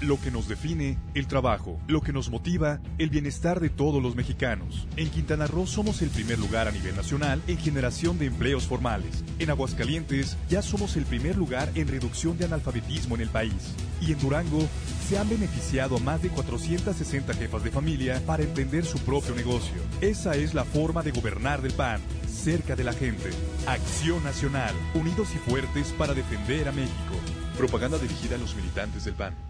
[0.00, 1.78] Lo que nos define, el trabajo.
[1.86, 4.88] Lo que nos motiva, el bienestar de todos los mexicanos.
[4.96, 9.22] En Quintana Roo somos el primer lugar a nivel nacional en generación de empleos formales.
[9.38, 13.74] En Aguascalientes ya somos el primer lugar en reducción de analfabetismo en el país.
[14.00, 14.66] Y en Durango
[15.06, 19.82] se han beneficiado a más de 460 jefas de familia para emprender su propio negocio.
[20.00, 23.28] Esa es la forma de gobernar del PAN, cerca de la gente.
[23.66, 27.14] Acción Nacional, unidos y fuertes para defender a México.
[27.58, 29.49] Propaganda dirigida a los militantes del PAN.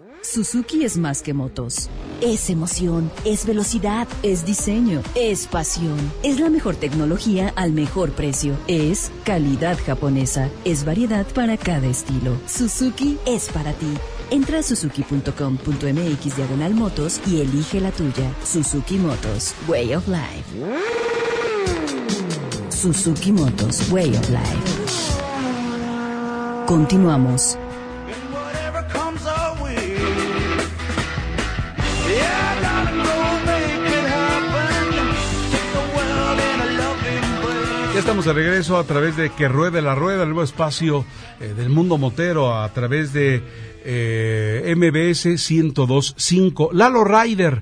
[0.23, 1.89] Suzuki es más que motos.
[2.21, 5.97] Es emoción, es velocidad, Es diseño, es pasión.
[6.21, 12.37] es la mejor tecnología al mejor precio, es calidad japonesa, es variedad para cada estilo.
[12.47, 13.87] Suzuki Es para ti.
[14.29, 18.31] Entra a suzuki.com.mx diagonal motos y elige la tuya.
[18.45, 20.45] Suzuki Motos, Way of Life.
[22.69, 24.81] Suzuki Motos, Way of Life.
[26.67, 27.57] Continuamos.
[38.01, 41.05] Estamos de regreso a través de Que Ruede la Rueda, el nuevo espacio
[41.39, 43.43] eh, del mundo motero, a través de
[43.85, 46.71] eh, MBS 1025.
[46.73, 47.61] Lalo Ryder,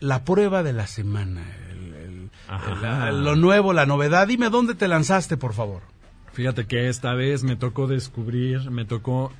[0.00, 1.42] la prueba de la semana,
[1.72, 3.08] el- el- Ajá.
[3.08, 4.28] el- lo nuevo, la novedad.
[4.28, 5.82] Dime dónde te lanzaste, por favor.
[6.32, 9.32] Fíjate que esta vez me tocó descubrir, me tocó,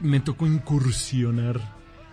[0.00, 1.60] me tocó incursionar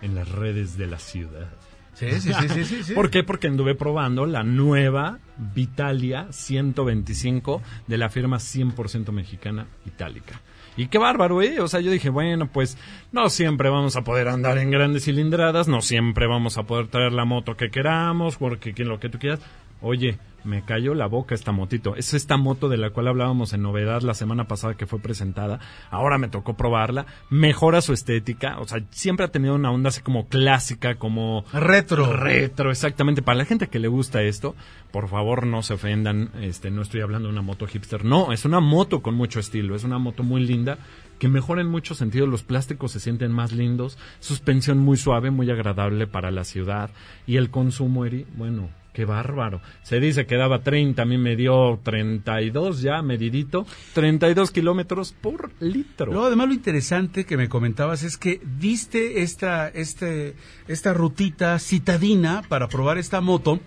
[0.02, 1.50] en las redes de la ciudad.
[1.94, 2.94] Sí, sí, sí, sí, sí.
[2.96, 3.24] ¿Por qué?
[3.24, 10.42] Porque anduve probando la nueva Vitalia 125 de la firma 100% mexicana Itálica.
[10.76, 11.60] Y qué bárbaro, ¿eh?
[11.60, 12.78] O sea, yo dije, bueno, pues
[13.12, 17.14] no siempre vamos a poder andar en grandes cilindradas, no siempre vamos a poder traer
[17.14, 19.40] la moto que queramos, porque que lo que tú quieras.
[19.84, 21.96] Oye, me cayó la boca esta motito.
[21.96, 25.60] Es esta moto de la cual hablábamos en novedad la semana pasada que fue presentada.
[25.90, 27.06] Ahora me tocó probarla.
[27.30, 28.60] Mejora su estética.
[28.60, 32.16] O sea, siempre ha tenido una onda así como clásica, como Retro.
[32.16, 33.22] retro, exactamente.
[33.22, 34.56] Para la gente que le gusta esto,
[34.92, 38.46] por favor no se ofendan, este, no estoy hablando de una moto hipster, no, es
[38.46, 40.78] una moto con mucho estilo, es una moto muy linda,
[41.20, 45.50] que mejora en muchos sentidos, los plásticos se sienten más lindos, suspensión muy suave, muy
[45.50, 46.92] agradable para la ciudad,
[47.26, 49.62] y el consumo, Eri, bueno, qué bárbaro.
[49.82, 55.52] Se dice que daba 30, a mí me dio 32 ya, medidito, 32 kilómetros por
[55.60, 56.12] litro.
[56.12, 60.36] Luego, además, lo interesante que me comentabas es que diste esta, este,
[60.68, 63.60] esta rutita citadina para probar esta moto,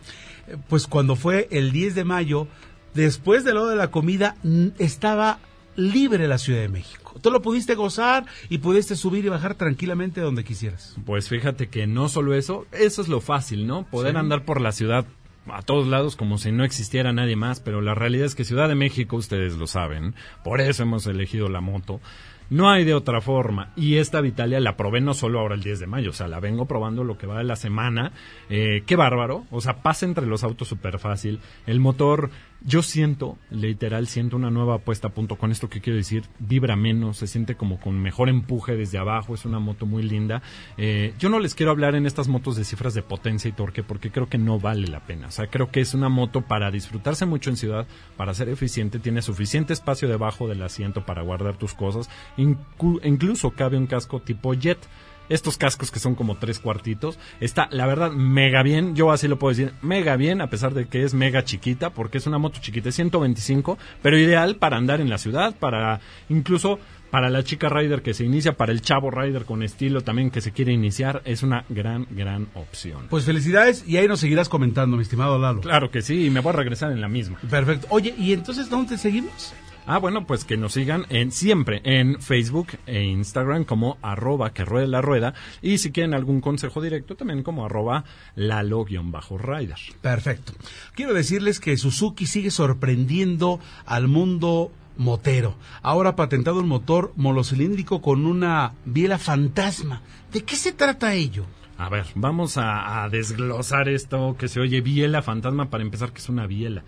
[0.47, 2.47] eh, pues cuando fue el 10 de mayo,
[2.95, 4.37] después de lo de la comida,
[4.79, 5.41] estaba
[5.77, 7.15] libre la Ciudad de México.
[7.21, 10.97] Tú lo pudiste gozar y pudiste subir y bajar tranquilamente donde quisieras.
[11.07, 13.85] Pues fíjate que no solo eso, eso es lo fácil, ¿no?
[13.87, 14.19] Poder Sí.
[14.19, 15.07] andar por la ciudad
[15.49, 18.69] a todos lados como si no existiera nadie más, pero la realidad es que Ciudad
[18.69, 22.01] de México, ustedes lo saben, por eso hemos elegido la moto.
[22.49, 23.73] No hay de otra forma.
[23.75, 26.39] Y esta Vitalia la probé no solo ahora el 10 de mayo, o sea, la
[26.39, 28.13] vengo probando lo que va de la semana.
[28.49, 29.47] Eh, qué bárbaro.
[29.51, 31.41] O sea, pasa entre los autos súper fácil.
[31.67, 32.31] El motor,
[32.63, 35.37] yo siento, literal, siento una nueva apuesta punto.
[35.37, 39.35] Con esto que quiero decir, vibra menos, se siente como con mejor empuje desde abajo.
[39.35, 40.43] Es una moto muy linda.
[40.77, 43.83] Eh, yo no les quiero hablar en estas motos de cifras de potencia y torque
[43.83, 45.29] porque creo que no vale la pena.
[45.29, 47.87] O sea, creo que es una moto para disfrutarse mucho en ciudad,
[48.17, 52.09] para ser eficiente, tiene suficiente espacio debajo del asiento para guardar tus cosas.
[52.37, 54.79] Incluso cabe un casco tipo jet.
[55.29, 57.19] Estos cascos que son como tres cuartitos.
[57.41, 58.95] Está, la verdad, mega bien.
[58.95, 59.73] Yo así lo puedo decir.
[59.83, 62.95] Mega bien, a pesar de que es mega chiquita, porque es una moto chiquita, es
[62.95, 66.79] 125, pero ideal para andar en la ciudad, para incluso
[67.11, 70.41] para la chica rider que se inicia, para el chavo rider con estilo también que
[70.41, 73.07] se quiere iniciar, es una gran, gran opción.
[73.09, 75.61] Pues felicidades y ahí nos seguirás comentando, mi estimado Lalo.
[75.61, 77.39] Claro que sí, y me voy a regresar en la misma.
[77.49, 77.87] Perfecto.
[77.91, 79.55] Oye, ¿y entonces dónde te seguimos?
[79.89, 84.65] Ah, bueno, pues que nos sigan en siempre en Facebook e Instagram como arroba que
[84.65, 88.05] ruede la rueda y si quieren algún consejo directo también como arroba
[88.35, 89.79] lalo-rider.
[90.01, 90.53] Perfecto.
[90.95, 95.55] Quiero decirles que Suzuki sigue sorprendiendo al mundo motero.
[95.83, 100.03] Ahora ha patentado un motor monocilíndrico con una biela fantasma.
[100.33, 101.45] ¿De qué se trata ello?
[101.79, 106.19] A ver, vamos a, a desglosar esto que se oye biela fantasma para empezar que
[106.19, 106.83] es una biela.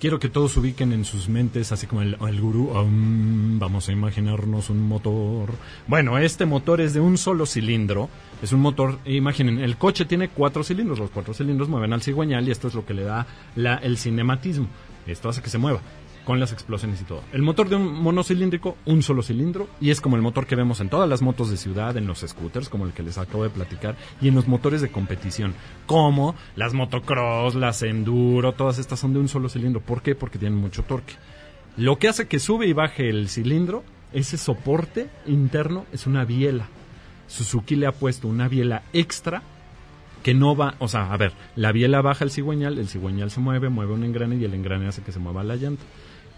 [0.00, 4.70] Quiero que todos ubiquen en sus mentes, así como el, gurú, um, vamos a imaginarnos
[4.70, 5.50] un motor.
[5.86, 8.08] Bueno, este motor es de un solo cilindro.
[8.42, 10.98] Es un motor, imaginen, el coche tiene cuatro cilindros.
[10.98, 13.26] Los cuatro cilindros mueven al cigüeñal y esto es lo que le da
[13.56, 14.68] la, el cinematismo.
[15.06, 15.82] Esto hace que se mueva
[16.30, 17.24] con las explosiones y todo.
[17.32, 20.78] El motor de un monocilíndrico, un solo cilindro, y es como el motor que vemos
[20.78, 23.50] en todas las motos de ciudad, en los scooters, como el que les acabo de
[23.50, 25.54] platicar, y en los motores de competición,
[25.86, 29.80] como las motocross, las enduro, todas estas son de un solo cilindro.
[29.80, 30.14] ¿Por qué?
[30.14, 31.14] Porque tienen mucho torque.
[31.76, 33.82] Lo que hace que sube y baje el cilindro,
[34.12, 36.68] ese soporte interno es una biela.
[37.26, 39.42] Suzuki le ha puesto una biela extra
[40.22, 43.40] que no va, o sea, a ver, la biela baja el cigüeñal, el cigüeñal se
[43.40, 45.82] mueve, mueve un engrane y el engrane hace que se mueva la llanta.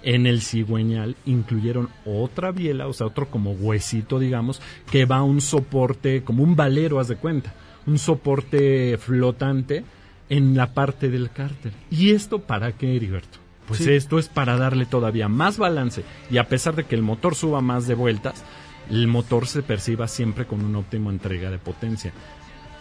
[0.03, 4.61] En el cigüeñal incluyeron otra biela, o sea, otro como huesito, digamos,
[4.91, 7.55] que va a un soporte, como un valero, haz de cuenta,
[7.87, 9.85] un soporte flotante
[10.29, 11.73] en la parte del cárter.
[11.91, 13.39] ¿Y esto para qué, Heriberto?
[13.69, 13.93] Pues Sí.
[13.93, 17.61] esto es para darle todavía más balance y a pesar de que el motor suba
[17.61, 18.43] más de vueltas,
[18.91, 22.13] el motor se perciba siempre con una óptima entrega de potencia.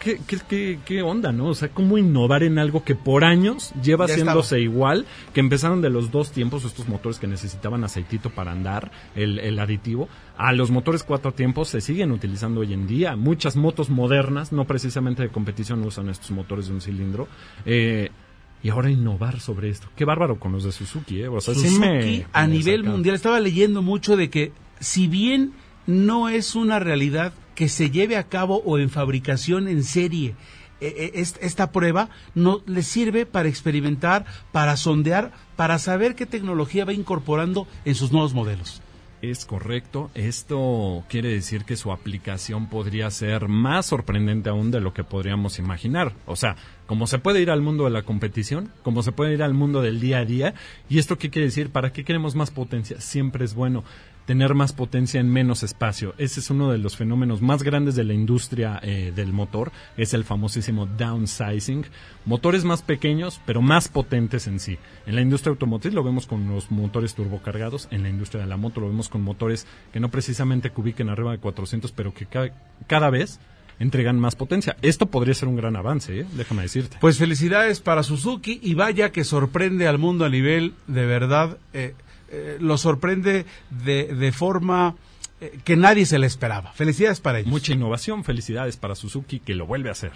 [0.02, 1.46] ¿Qué, qué, qué, qué onda, no?
[1.46, 5.06] O sea, ¿cómo innovar en algo que por años lleva Ya haciéndose igual?
[5.32, 9.58] Que empezaron de los dos tiempos, estos motores que necesitaban aceitito para andar, el, el
[9.60, 13.14] aditivo, a los motores cuatro tiempos se siguen utilizando hoy en día.
[13.14, 17.28] Muchas motos modernas, no precisamente de competición, usan estos motores de un cilindro.
[17.64, 18.10] Eh,
[18.64, 19.88] y ahora innovar sobre esto.
[19.96, 21.28] Qué bárbaro con los de Suzuki, ¿eh?
[21.28, 22.90] O sea, sí Suzuki me- a me nivel saca.
[22.92, 25.52] mundial estaba leyendo mucho de que si bien
[25.86, 30.34] no es una realidad que se lleve a cabo o en fabricación en serie
[30.80, 36.84] eh, est- esta prueba no le sirve para experimentar, para sondear, para saber qué tecnología
[36.84, 38.80] va incorporando en sus nuevos modelos.
[39.20, 40.10] Es correcto.
[40.14, 45.60] Esto quiere decir que su aplicación podría ser más sorprendente aún de lo que podríamos
[45.60, 46.12] imaginar.
[46.26, 46.56] O sea,
[46.86, 49.80] como se puede ir al mundo de la competición, como se puede ir al mundo
[49.80, 50.54] del día a día.
[50.88, 51.70] ¿Y esto qué quiere decir?
[51.70, 53.00] ¿Para qué queremos más potencia?
[53.00, 53.84] Siempre es bueno
[54.26, 56.14] tener más potencia en menos espacio.
[56.18, 59.72] Ese es uno de los fenómenos más grandes de la industria eh, del motor.
[59.96, 61.84] Es el famosísimo downsizing.
[62.24, 64.78] Motores más pequeños, pero más potentes en sí.
[65.06, 67.88] En la industria automotriz lo vemos con los motores turbocargados.
[67.90, 71.32] En la industria de la moto lo vemos con motores que no precisamente cubiquen arriba
[71.32, 72.52] de 400, pero que ca-
[72.86, 73.40] cada vez
[73.78, 74.76] entregan más potencia.
[74.82, 76.26] Esto podría ser un gran avance, ¿eh?
[76.36, 76.98] déjame decirte.
[77.00, 81.94] Pues felicidades para Suzuki y vaya que sorprende al mundo a nivel de verdad, eh,
[82.32, 84.96] eh, lo sorprende de, de forma
[85.40, 86.72] eh, que nadie se le esperaba.
[86.72, 87.50] Felicidades para ellos.
[87.50, 90.12] Mucha innovación, felicidades para Suzuki que lo vuelve a hacer.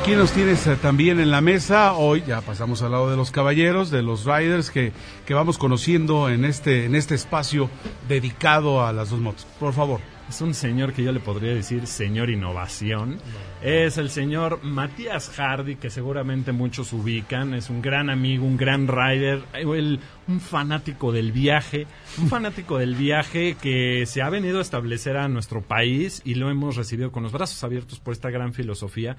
[0.00, 1.92] Aquí nos tienes eh, también en la mesa.
[1.92, 4.92] Hoy ya pasamos al lado de los caballeros, de los riders que,
[5.26, 7.70] que vamos conociendo en este, en este espacio
[8.08, 9.46] dedicado a las dos motos.
[9.60, 10.00] Por favor.
[10.28, 13.18] Es un señor que yo le podría decir señor innovación.
[13.62, 17.54] Es el señor Matías Hardy, que seguramente muchos ubican.
[17.54, 21.86] Es un gran amigo, un gran rider, el- un fanático del viaje.
[22.18, 26.50] Un fanático del viaje que se ha venido a establecer a nuestro país y lo
[26.50, 29.16] hemos recibido con los brazos abiertos por esta gran filosofía.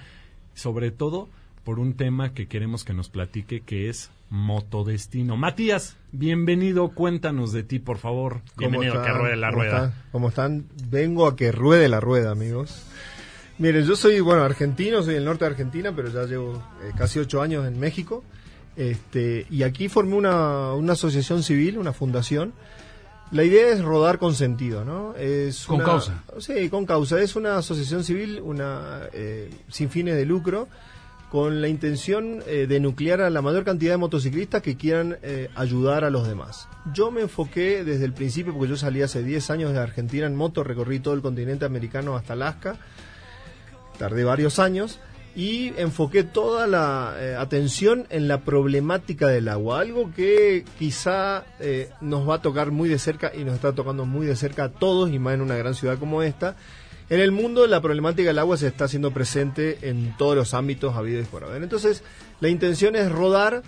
[0.54, 1.28] Sobre todo
[1.64, 5.38] por un tema que queremos que nos platique, que es Motodestino.
[5.38, 6.90] Matías, bienvenido.
[6.90, 8.42] Cuéntanos de ti, por favor.
[8.58, 9.76] Bienvenido a que ruede la ¿Cómo rueda.
[9.86, 9.94] están?
[10.12, 10.66] ¿Cómo están?
[10.90, 12.84] Vengo a que ruede la rueda, amigos.
[13.58, 17.20] Miren, yo soy, bueno, argentino, soy del norte de Argentina, pero ya llevo eh, casi
[17.20, 18.24] ocho años en México.
[18.78, 22.54] Este, y aquí formé una, una asociación civil, una fundación.
[23.32, 25.16] La idea es rodar con sentido, ¿no?
[25.16, 26.24] Es Con una- causa.
[26.40, 27.20] Sí, con causa.
[27.22, 30.68] Es una asociación civil, una eh, sin fines de lucro,
[31.30, 35.50] con la intención eh, de nuclear a la mayor cantidad de motociclistas que quieran eh,
[35.56, 36.68] ayudar a los demás.
[36.94, 40.36] Yo me enfoqué desde el principio, porque yo salí hace 10 años de Argentina en
[40.36, 42.78] moto, recorrí todo el continente americano hasta Alaska,
[43.98, 45.00] tardé varios años
[45.36, 51.46] y enfoqué toda la eh, atención en la problemática del agua, algo que quizá
[52.02, 54.70] nos va a tocar muy de cerca y nos está tocando muy de cerca a
[54.70, 56.56] todos y más en una gran ciudad como esta.
[57.10, 60.96] En el mundo la problemática del agua se está haciendo presente en todos los ámbitos
[60.96, 61.64] habidos por haber.
[61.64, 62.04] Entonces,
[62.40, 63.64] la intención es rodar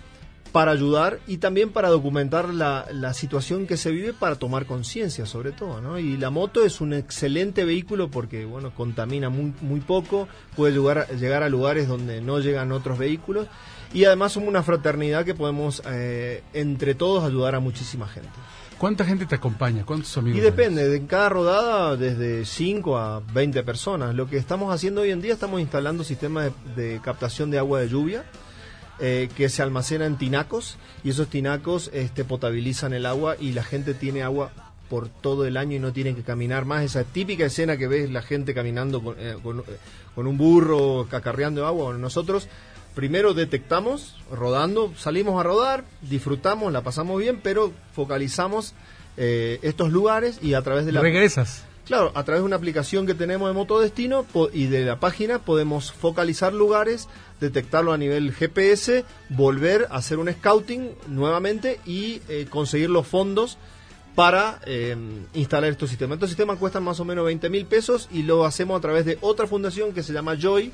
[0.52, 5.26] para ayudar y también para documentar la, la situación que se vive para tomar conciencia
[5.26, 5.98] sobre todo, ¿no?
[5.98, 11.08] Y la moto es un excelente vehículo porque, bueno, contamina muy, muy poco, puede llegar,
[11.18, 13.48] llegar a lugares donde no llegan otros vehículos
[13.92, 18.30] y además somos una fraternidad que podemos eh, entre todos ayudar a muchísima gente.
[18.78, 19.84] ¿Cuánta gente te acompaña?
[19.84, 20.38] ¿Cuántos amigos?
[20.38, 24.14] Y depende, de cada rodada desde 5 a 20 personas.
[24.14, 27.80] Lo que estamos haciendo hoy en día, estamos instalando sistemas de, de captación de agua
[27.80, 28.24] de lluvia
[29.04, 33.64] eh, que se almacena en tinacos y esos tinacos este, potabilizan el agua y la
[33.64, 34.52] gente tiene agua
[34.88, 36.84] por todo el año y no tiene que caminar más.
[36.84, 39.64] Esa típica escena que ves la gente caminando con, eh, con,
[40.14, 41.84] con un burro cacarreando agua.
[41.86, 42.48] Bueno, nosotros
[42.94, 48.74] primero detectamos rodando, salimos a rodar, disfrutamos, la pasamos bien, pero focalizamos
[49.16, 51.00] eh, estos lugares y a través de la...
[51.00, 51.64] Regresas.
[51.86, 55.40] Claro, a través de una aplicación que tenemos de Motodestino po- y de la página
[55.40, 57.08] podemos focalizar lugares,
[57.40, 63.58] detectarlo a nivel GPS, volver a hacer un scouting nuevamente y eh, conseguir los fondos
[64.14, 64.96] para eh,
[65.34, 66.16] instalar estos sistemas.
[66.16, 69.18] Estos sistemas cuestan más o menos 20 mil pesos y lo hacemos a través de
[69.20, 70.70] otra fundación que se llama Joy,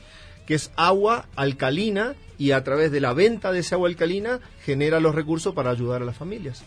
[0.49, 4.99] que es agua alcalina y a través de la venta de ese agua alcalina genera
[4.99, 6.65] los recursos para ayudar a las familias.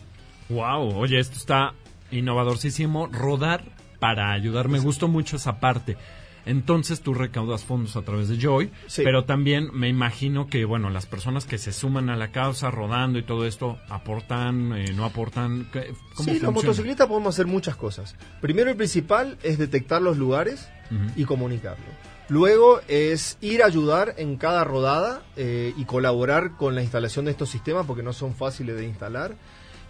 [0.48, 1.74] Wow, oye, esto está
[2.12, 3.08] innovadorcísimo.
[3.08, 3.64] Rodar
[3.98, 4.68] para ayudar.
[4.68, 5.96] Me gustó mucho esa parte.
[6.44, 9.02] Entonces tú recaudas fondos a través de Joy, Sí.
[9.04, 13.18] pero también me imagino que, bueno, las personas que se suman a la causa rodando
[13.18, 15.68] y todo esto, aportan, eh, no aportan.
[15.72, 18.16] ¿Qué- ¿Cómo Sí, los motociclistas podemos hacer muchas cosas.
[18.40, 20.68] Primero y principal es detectar los lugares
[21.16, 21.84] y comunicarlo.
[22.28, 27.32] Luego es ir a ayudar en cada rodada eh, y colaborar con la instalación de
[27.32, 29.34] estos sistemas porque no son fáciles de instalar.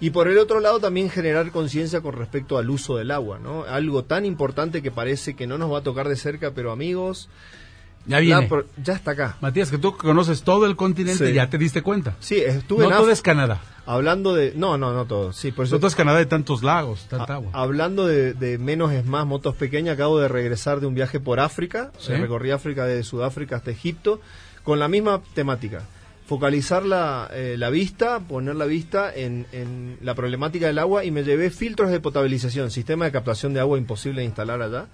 [0.00, 3.62] Y por el otro lado también generar conciencia con respecto al uso del agua, ¿no?
[3.64, 7.28] Algo tan importante que parece que no nos va a tocar de cerca, pero amigos,
[8.06, 8.48] Ya viene.
[8.82, 9.36] ya está acá.
[9.40, 11.32] Matías, que tú conoces todo el continente, Sí.
[11.34, 12.16] ya te diste cuenta.
[12.20, 13.60] Sí, estuve No en todo es Canadá.
[13.86, 14.52] hablando de...
[14.56, 15.32] No, no, no todo.
[15.32, 17.50] Sí, por eso No todo es Canadá de tantos lagos, tanta agua.
[17.54, 21.38] Hablando de, de menos es más, motos pequeñas, acabo de regresar de un viaje por
[21.40, 21.92] África.
[21.98, 22.12] Sí.
[22.12, 24.20] Recorrí África desde Sudáfrica hasta Egipto
[24.64, 25.82] con la misma temática.
[26.26, 31.10] Focalizar la, eh, la vista, poner la vista en, en la problemática del agua y
[31.10, 34.86] me llevé filtros de potabilización, sistema de captación de agua imposible de instalar allá,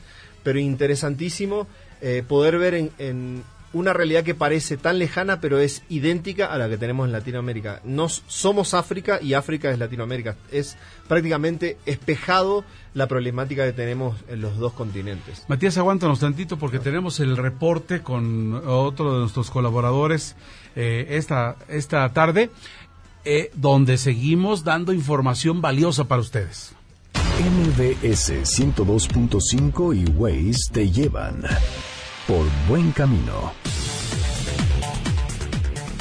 [0.43, 1.67] pero interesantísimo
[2.01, 6.59] eh, poder ver en, en una realidad que parece tan lejana, pero es idéntica a
[6.59, 7.81] la que tenemos en Latinoamérica.
[7.85, 10.37] Nos somos África y África es Latinoamérica.
[10.51, 10.77] Es
[11.07, 12.65] prácticamente espejado
[12.95, 15.45] la problemática que tenemos en los dos continentes.
[15.49, 20.35] Matías, aguántanos tantito porque tenemos el reporte con otro de nuestros colaboradores
[20.75, 22.51] eh, esta, esta tarde,
[23.25, 26.73] eh, donde seguimos dando información valiosa para ustedes.
[27.39, 31.45] MBS 102.5 y Waze te llevan
[32.29, 33.53] por buen camino.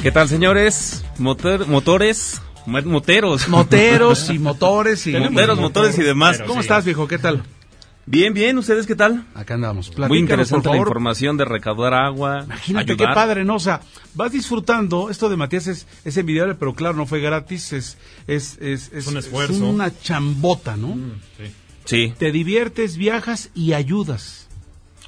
[0.03, 1.03] ¿Qué tal, señores?
[1.17, 3.47] Motor- motores, mo- moteros.
[3.47, 5.13] Moteros y motores y...
[5.13, 6.41] Moteros, motores y demás.
[6.45, 7.07] ¿Cómo estás, viejo?
[7.07, 7.43] ¿Qué tal?
[8.05, 9.25] Bien, bien, ¿ustedes qué tal?
[9.35, 9.87] Acá andamos.
[9.87, 12.43] Muy Platícanos, interesante por la información de recaudar agua.
[12.45, 13.09] Imagínate ayudar.
[13.09, 13.55] qué padre, ¿no?
[13.55, 13.81] O sea,
[14.13, 15.09] vas disfrutando.
[15.09, 17.73] Esto de Matías es, es envidiable, pero claro, no fue gratis.
[17.73, 19.53] Es, es, es, es, un esfuerzo.
[19.53, 20.95] es una chambota, ¿no?
[21.37, 21.51] Sí.
[21.83, 24.46] Sí, Te diviertes, viajas y ayudas.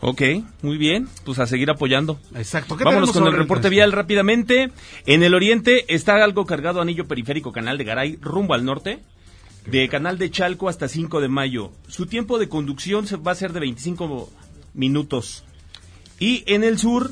[0.02, 0.22] Ok,
[0.62, 1.08] muy bien.
[1.26, 2.20] Pues a seguir apoyando.
[2.36, 2.78] Exacto.
[2.78, 4.72] ¿Qué Vámonos con el reporte vial rápidamente.
[5.06, 9.00] En el oriente está algo cargado anillo periférico Canal de Garay rumbo al norte.
[9.66, 11.72] De Canal de Chalco hasta 5 de mayo.
[11.88, 14.30] Su tiempo de conducción va a ser de 25
[14.74, 15.44] minutos.
[16.20, 17.12] Y en el sur,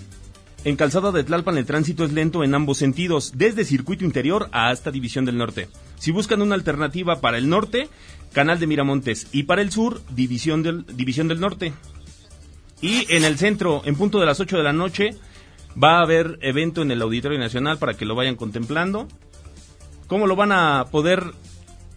[0.63, 4.91] en Calzada de Tlalpan, el tránsito es lento en ambos sentidos, desde Circuito Interior hasta
[4.91, 5.70] División del Norte.
[5.98, 7.89] Si buscan una alternativa para el norte,
[8.34, 9.27] Canal de Miramontes.
[9.32, 11.74] Y para el sur, División del, División del Norte.
[12.81, 15.12] Y en el centro, en punto de las 8 de la noche,
[15.81, 19.07] va a haber evento en el Auditorio Nacional para que lo vayan contemplando.
[20.07, 21.24] ¿Cómo lo van a poder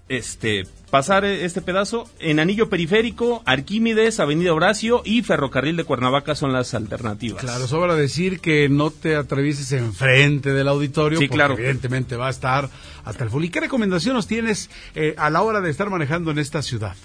[0.08, 2.10] este pasar este pedazo?
[2.18, 7.40] En Anillo Periférico, Arquímedes, Avenida Horacio y Ferrocarril de Cuernavaca son las alternativas.
[7.40, 11.54] Claro, sobra decir que no te atravieses enfrente del auditorio, Sí, porque claro.
[11.54, 12.68] evidentemente va a estar
[13.04, 13.44] hasta el full.
[13.44, 16.96] ¿Y qué recomendación nos tienes eh, a la hora de estar manejando en esta ciudad?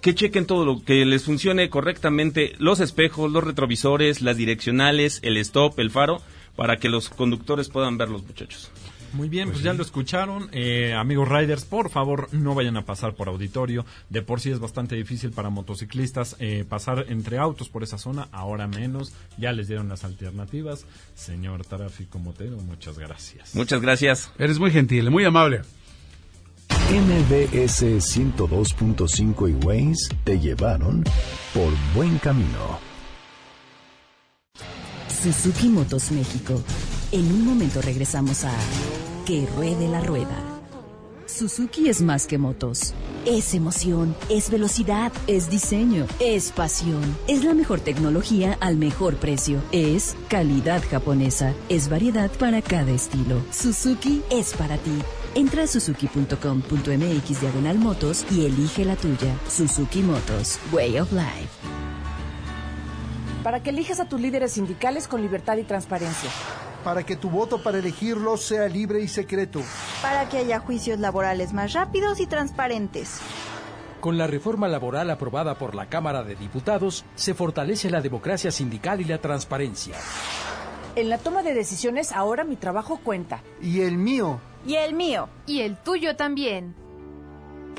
[0.00, 5.36] Que chequen todo lo que les funcione correctamente, los espejos, los retrovisores, las direccionales, el
[5.36, 6.22] stop, el faro,
[6.56, 8.70] para que los conductores puedan ver los muchachos.
[9.12, 10.48] Muy bien, pues, ya lo escucharon.
[10.52, 13.84] Eh, amigos riders, por favor, no vayan a pasar por auditorio.
[14.08, 18.28] De por sí es bastante difícil para motociclistas eh, pasar entre autos por esa zona,
[18.30, 19.12] ahora menos.
[19.36, 20.86] Ya les dieron las alternativas.
[21.14, 23.54] Señor tráfico motero, muchas gracias.
[23.54, 24.32] Muchas gracias.
[24.38, 25.62] Eres muy gentil, muy amable.
[26.90, 31.04] MBS 102.5 y Waze te llevaron
[31.54, 32.80] por buen camino.
[35.06, 36.60] Suzuki Motos México.
[37.12, 38.52] En un momento regresamos a
[39.24, 40.34] Que ruede la rueda.
[41.26, 42.92] Suzuki es más que motos.
[43.24, 46.08] Es emoción, es velocidad, Es diseño.
[46.18, 47.02] es pasión.
[47.28, 49.62] Es la mejor tecnología al mejor precio.
[49.70, 51.54] Es calidad japonesa.
[51.68, 53.40] Es variedad para cada estilo.
[53.52, 54.90] Suzuki Es para ti.
[55.34, 59.36] Entra a suzuki.com.mx diagonal motos y elige la tuya.
[59.48, 61.48] Suzuki Motos, Way of Life.
[63.44, 66.30] Para que elijas a tus líderes sindicales con libertad y transparencia.
[66.82, 69.62] Para que tu voto para elegirlos sea libre y secreto.
[70.02, 73.20] Para que haya juicios laborales más rápidos y transparentes.
[74.00, 79.00] Con la reforma laboral aprobada por la Cámara de Diputados, se fortalece la democracia sindical
[79.00, 79.94] y la transparencia.
[80.96, 83.44] En la toma de decisiones ahora mi trabajo cuenta.
[83.62, 84.40] Y el mío.
[84.66, 85.28] Y el mío.
[85.46, 86.74] Y el tuyo también.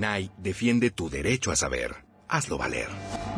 [0.00, 1.94] INAI defiende tu derecho a saber.
[2.26, 2.88] Hazlo valer.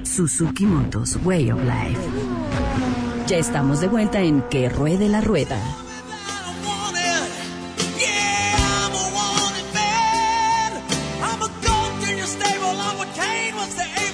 [0.04, 2.02] Suzuki Motos, Way of Life.
[3.28, 5.58] Ya estamos de vuelta en Que Ruede la Rueda.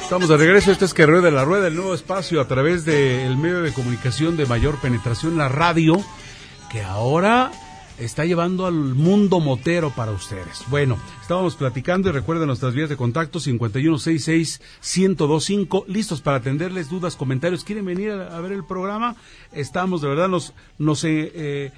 [0.01, 3.37] Estamos de regreso, esto es que rueda la rueda, el nuevo espacio a través del
[3.37, 6.03] medio de comunicación de mayor penetración, la radio,
[6.71, 7.51] que ahora
[7.99, 10.63] está llevando al mundo motero para ustedes.
[10.69, 17.63] Bueno, estábamos platicando y recuerden nuestras vías de contacto 5166-1025, listos para atenderles dudas, comentarios.
[17.63, 19.15] ¿Quieren venir a, ver el programa?
[19.51, 21.71] Estamos, de verdad, nos, nos, eh, eh,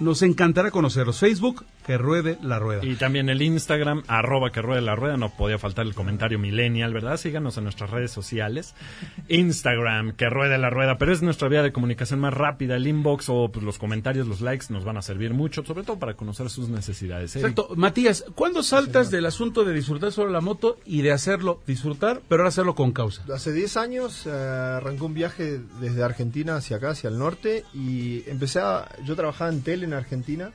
[0.00, 1.18] nos encantará conocerlos.
[1.18, 2.84] Facebook, que ruede la rueda.
[2.84, 6.92] Y también el Instagram, arroba que ruede la rueda, no podía faltar el comentario millennial,
[6.92, 7.16] ¿verdad?
[7.16, 8.74] Síganos en nuestras redes sociales.
[9.28, 12.74] Instagram, que ruede la rueda, pero es nuestra vía de comunicación más rápida.
[12.74, 15.96] El inbox o pues, los comentarios, los likes nos van a servir mucho, sobre todo
[15.96, 17.36] para conocer sus necesidades.
[17.36, 17.38] ¿eh?
[17.38, 17.68] Exacto.
[17.76, 22.42] Matías, ¿cuándo saltas del asunto de disfrutar solo la moto y de hacerlo, disfrutar, pero
[22.42, 23.22] ahora hacerlo con causa?
[23.32, 28.28] Hace 10 años eh, arrancó un viaje desde Argentina hacia acá, hacia el norte, y
[28.28, 28.88] empecé a...
[29.04, 30.50] Yo trabajaba en tele en Argentina,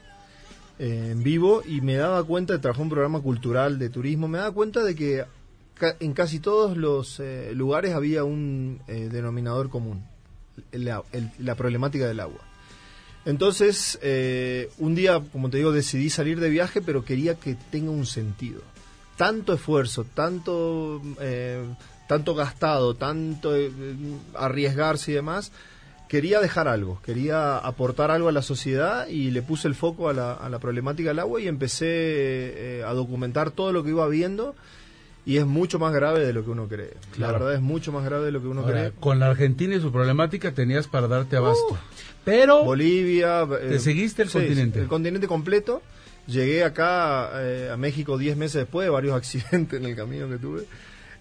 [0.84, 4.52] en vivo, y me daba cuenta, trabajaba en un programa cultural de turismo, me daba
[4.52, 5.24] cuenta de que
[5.76, 10.04] ca- en casi todos los eh, lugares había un eh, denominador común,
[10.72, 12.42] el- el- la problemática del agua.
[13.26, 17.92] Entonces, eh, un día, como te digo, decidí salir de viaje, pero quería que tenga
[17.92, 18.62] un sentido.
[19.18, 21.64] Tanto esfuerzo, tanto, eh,
[22.08, 23.70] tanto gastado, tanto eh,
[24.34, 25.52] arriesgarse y demás,
[26.12, 30.14] quería dejar algo, quería aportar algo a la sociedad y le puse el foco a
[30.14, 34.06] la, a la problemática del agua y empecé eh, a documentar todo lo que iba
[34.10, 34.54] viendo
[35.26, 36.96] y es mucho más grave de lo que uno cree.
[37.14, 37.32] Claro.
[37.32, 38.92] La verdad es mucho más grave de lo que uno Ahora, cree.
[39.00, 41.80] con la Argentina y su problemática tenías para darte abasto.
[42.26, 43.48] pero Bolivia.
[43.48, 44.82] ¿Te eh, seguiste el sí, continente?
[44.82, 45.82] El continente completo.
[46.28, 50.40] Llegué acá eh, a México 10 meses después de varios accidentes en el camino que
[50.40, 50.64] tuve.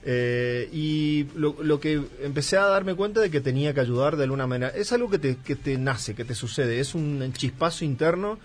[0.05, 4.47] Eh, y lo, que empecé a darme cuenta de que tenía que ayudar de alguna
[4.47, 4.73] manera.
[4.75, 6.81] Es algo que te, que te nace, que te sucede.
[6.81, 8.39] Es un chispazo interno.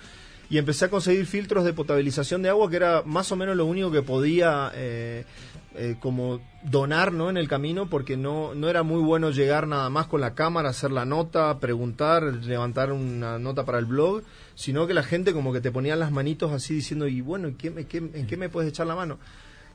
[0.47, 3.65] Y empecé a conseguir filtros de potabilización de agua, que era más o menos lo
[3.65, 5.25] único que podía eh,
[5.73, 7.31] eh, como donar ¿no?
[7.31, 10.69] en el camino, porque no, no era muy bueno llegar nada más con la cámara,
[10.69, 14.21] hacer la nota, preguntar, levantar una nota para el blog,
[14.53, 17.55] sino que la gente como que te ponían las manitos así diciendo, y bueno, ¿en
[17.55, 19.17] qué, me- qué- ¿en qué me puedes echar la mano?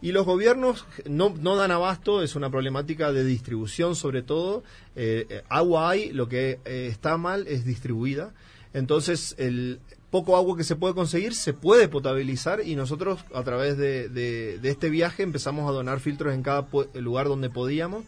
[0.02, 4.62] Y los gobiernos no, no dan abasto, es una problemática de distribución sobre todo.
[4.96, 8.32] Eh, eh, agua hay, lo que eh, está mal es distribuida.
[8.72, 9.78] Entonces, el,
[10.10, 14.58] poco agua que se puede conseguir se puede potabilizar y nosotros a través de, de-
[14.58, 18.04] de este viaje empezamos a donar filtros en cada lugar donde podíamos.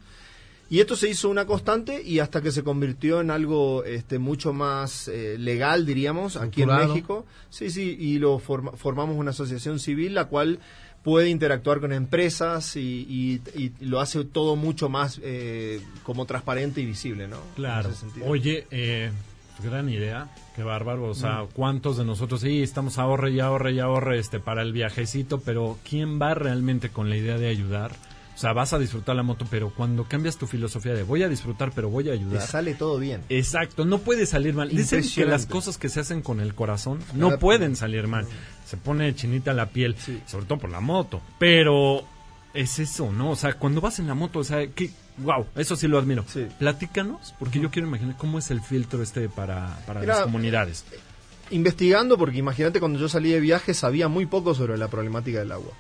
[0.71, 4.55] Y esto se hizo una constante y hasta que se convirtió en algo este, mucho
[4.55, 6.69] más eh, legal, diríamos, aquí en.
[6.89, 7.27] México.
[7.51, 10.61] Sí, sí, y lo forma- formamos una asociación civil la cual
[11.03, 16.81] puede interactuar con empresas y, y- y lo hace todo mucho más eh, como transparente
[16.81, 17.39] y visible, ¿no?
[17.57, 17.91] Claro.
[18.27, 19.11] Oye, eh,
[19.65, 20.29] gran idea.
[20.55, 21.05] Qué bárbaro.
[21.09, 21.49] O sea, Mm.
[21.55, 25.41] ¿cuántos de nosotros sí estamos ahorre y ahorre y ahorre este, para el viajecito?
[25.41, 27.93] Pero ¿quién va realmente con la idea de ayudar?
[28.35, 31.29] O sea, vas a disfrutar la moto, pero cuando cambias tu filosofía de voy a
[31.29, 32.47] disfrutar, pero voy a Te ayudar.
[32.47, 33.23] sale todo bien.
[33.29, 34.69] Exacto, no puede salir mal.
[34.71, 38.27] Dicen que las cosas que se hacen con el corazón no pueden salir mal.
[38.67, 41.21] Se pone chinita la piel, sobre todo por la moto.
[41.39, 42.05] Pero
[42.55, 43.31] es eso, ¿no?
[43.31, 46.25] O sea, cuando vas en la moto, o sea, que wow, eso sí lo admiro.
[46.59, 50.85] Platícanos, porque yo quiero imaginar cómo es el filtro este para, para las comunidades.
[51.51, 55.53] investigando, porque imagínate cuando yo salí de viaje sabía muy poco sobre la problemática del
[55.53, 55.73] agua.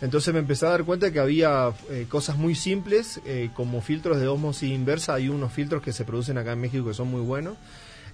[0.00, 4.20] Entonces me empecé a dar cuenta que había eh, cosas muy simples, eh, como filtros
[4.20, 5.14] de osmosis inversa.
[5.14, 7.56] Hay unos filtros que se producen acá en México que son muy buenos.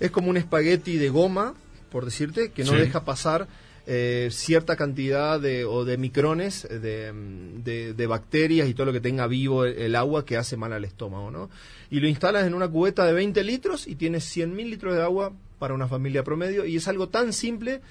[0.00, 1.54] Es como un espagueti de goma,
[1.90, 2.78] por decirte, que no Sí.
[2.78, 3.46] deja pasar
[3.86, 8.86] eh, cierta cantidad de, o de micrones eh, de, mm, de- de bacterias y todo
[8.86, 11.50] lo que tenga vivo el, el agua que hace mal al estómago, ¿no?
[11.90, 15.32] Y lo instalas en una cubeta de 20 litros y tienes 100.000 litros de agua
[15.58, 17.82] para una familia promedio y es algo tan simple,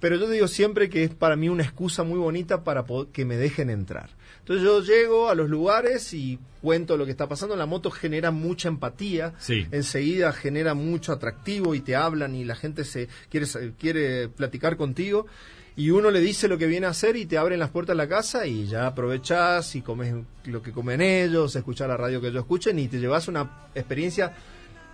[0.00, 3.36] pero yo digo siempre que es para mí una excusa muy bonita para que me
[3.36, 4.10] dejen entrar.
[4.40, 7.56] Entonces yo llego a los lugares y cuento lo que está pasando.
[7.56, 9.34] La moto genera mucha empatía.
[9.38, 9.66] Sí.
[9.72, 13.46] Enseguida genera mucho atractivo y te hablan y la gente se quiere,
[13.78, 15.26] quiere platicar contigo.
[15.76, 18.02] Y uno le dice lo que viene a hacer y te abren las puertas de
[18.02, 22.28] la casa y ya aprovechas y comes lo que comen ellos, escuchar la radio que
[22.28, 24.32] ellos escuchen y te llevas una experiencia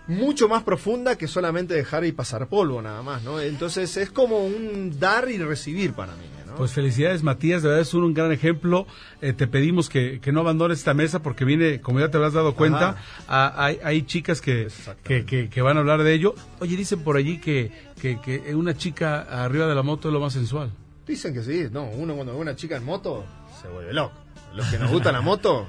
[0.07, 3.39] mucho más profunda que solamente dejar y pasar polvo nada más, ¿no?
[3.39, 6.55] Entonces es como un dar y recibir para mí, ¿no?
[6.55, 8.87] Pues felicidades, Matías, de verdad es un, un gran ejemplo.
[9.21, 12.33] Eh, te pedimos que, que no abandones esta mesa porque viene, como ya te habrás
[12.33, 12.95] dado cuenta,
[13.27, 14.67] a- hay, hay chicas que,
[15.03, 16.33] que, que- que van a hablar de ello.
[16.59, 20.19] Oye, dicen por allí que, que, que una chica arriba de la moto es lo
[20.21, 20.71] más sensual.
[21.05, 23.25] Dicen que sí, no, uno cuando ve una chica en moto
[23.61, 24.15] se vuelve loco.
[24.55, 25.65] Los que nos gusta la moto,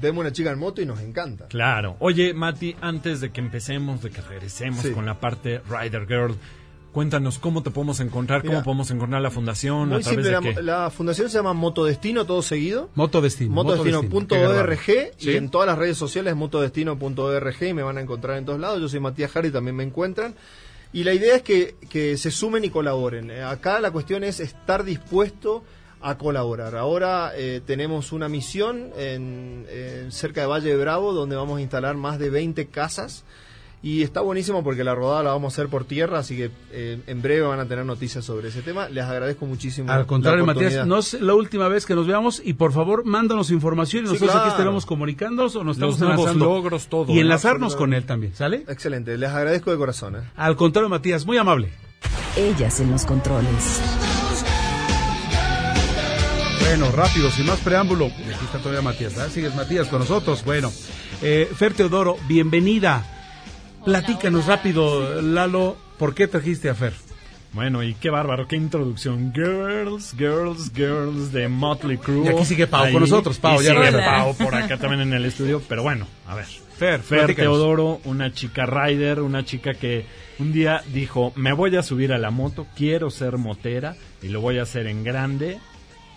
[0.00, 1.46] vemos una chica en moto y nos encanta.
[1.48, 1.96] Claro.
[2.00, 4.90] Oye, Mati, antes de que empecemos, de que regresemos Sí.
[4.92, 6.34] con la parte Rider Girl,
[6.92, 10.32] cuéntanos cómo te podemos encontrar, cómo podemos encontrar la fundación, a Muy través simple, de
[10.32, 10.62] la, qué.
[10.62, 12.90] la fundación se llama Motodestino, todo seguido.
[12.94, 13.52] Motodestino.
[13.52, 14.80] Motodestino.org
[15.18, 15.30] Sí.
[15.30, 18.80] y en todas las redes sociales motodestino.org y me van a encontrar en todos lados.
[18.80, 20.34] Yo soy Matías Harry, también me encuentran.
[20.92, 23.28] Y la idea es que, que se sumen y colaboren.
[23.42, 25.64] Acá la cuestión es estar dispuesto
[26.04, 26.76] a colaborar.
[26.76, 31.62] Ahora eh, tenemos una misión en, en cerca de Valle de Bravo donde vamos a
[31.62, 33.24] instalar más de 20 casas.
[33.82, 37.00] Y está buenísimo porque la rodada la vamos a hacer por tierra, así que eh,
[37.06, 38.88] en breve van a tener noticias sobre ese tema.
[38.88, 39.92] Les agradezco muchísimo.
[39.92, 43.04] Al la contrario, Matías, no es la última vez que nos veamos y por favor,
[43.04, 46.44] mándanos información y Sí, nosotros aquí estaremos comunicándonos o nos Los estamos nuevos enlazando.
[46.46, 47.20] logros, todo, Y ¿no?
[47.20, 48.64] enlazarnos con él también, ¿sale?
[48.68, 50.16] Excelente, les agradezco de corazón.
[50.16, 50.20] ¿eh?
[50.34, 51.68] Al contrario, Matías, muy amable.
[52.38, 53.82] Ellas en los controles.
[56.66, 58.06] Bueno, rápido, sin más preámbulo.
[58.06, 59.30] Aquí está todavía Matías, ¿verdad?
[59.30, 60.42] Sigues Matías con nosotros.
[60.44, 60.72] Bueno,
[61.20, 63.04] eh, Fer Teodoro, bienvenida.
[63.84, 66.94] Platícanos rápido, Lalo, ¿por qué trajiste a Fer?
[67.52, 69.32] Bueno, y qué bárbaro, qué introducción.
[69.34, 72.24] Girls, girls, girls de Motley Crue.
[72.24, 74.02] Y aquí sigue Pau con nosotros, Pau, y ya sigue.
[74.02, 75.62] Pau por acá también en el estudio.
[75.68, 76.46] Pero bueno, a ver.
[76.46, 77.36] Fer, Fer.
[77.36, 80.06] Teodoro, una chica rider, una chica que
[80.38, 84.40] un día dijo, me voy a subir a la moto, quiero ser motera y lo
[84.40, 85.60] voy a hacer en grande.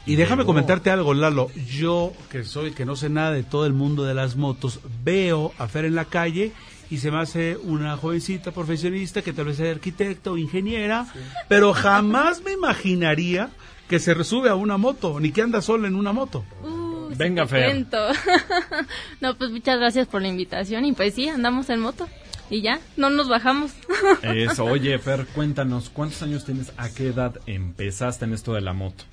[0.08, 0.48] Y déjame llegó.
[0.48, 1.50] comentarte algo, Lalo.
[1.68, 5.54] Yo, que soy, que no sé nada de todo el mundo de las motos, veo
[5.58, 6.54] a Fer en la calle
[6.90, 11.06] y se me hace una jovencita profesionista que tal vez sea arquitecta o ingeniera,
[11.48, 13.50] pero jamás me imaginaría
[13.90, 16.44] que se resube a una moto, ni que anda sola en una moto.
[17.16, 17.86] Venga, Te Fer.
[19.22, 22.08] no, pues muchas gracias por la invitación y pues sí, andamos en moto
[22.50, 23.72] y ya, no nos bajamos.
[24.22, 26.72] Eso, oye, Fer, cuéntanos, ¿cuántos años tienes?
[26.78, 29.04] ¿A qué edad empezaste en esto de la moto?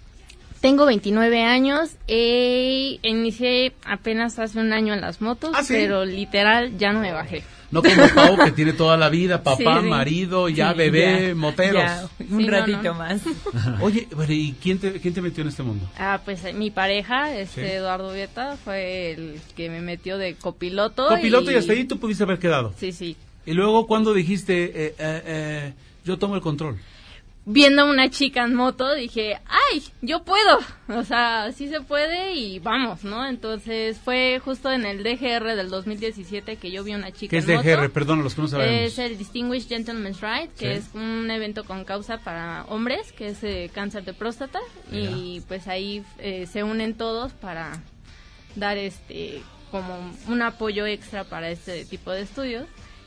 [0.65, 5.75] Tengo 29 años, eh, inicié apenas hace un año en las motos, ¿Ah, sí?
[5.77, 7.45] pero literal ya no me bajé.
[7.71, 9.89] No como Pau, que tiene toda la vida, papá, Sí, sí.
[9.91, 11.83] marido, ya Sí, bebé, ya, moteros.
[11.83, 12.95] ya, un no, ratito no.
[12.95, 13.21] más.
[13.83, 15.87] Oye, ¿y quién te, quién te metió en este mundo?
[15.99, 17.71] Ah, pues eh, mi pareja, este Sí.
[17.75, 21.09] Eduardo Vieta, fue el que me metió de copiloto.
[21.09, 22.73] Copiloto y hasta ahí tú pudiste haber quedado.
[22.79, 23.19] Sí, sí.
[23.45, 25.73] Y luego, cuando dijiste, eh, eh, eh,
[26.07, 26.79] yo tomo el control?
[27.47, 32.35] Viendo a una chica en moto, dije, ay, yo puedo, o sea, sí se puede
[32.35, 33.27] y vamos, ¿no?
[33.27, 37.39] Entonces fue justo en el DGR del 2017 que yo vi a una chica ¿Qué
[37.39, 37.69] es en moto.
[37.69, 37.91] DGR?
[37.91, 38.75] Perdón, a los que no sabemos.
[38.93, 40.87] Es el Distinguished Gentleman's Ride, que Sí.
[40.89, 45.69] es un evento con causa para hombres, que es eh, cáncer de próstata, y pues
[45.69, 47.83] ahí eh, se unen todos para
[48.57, 52.65] dar este como un apoyo extra para este tipo de estudios.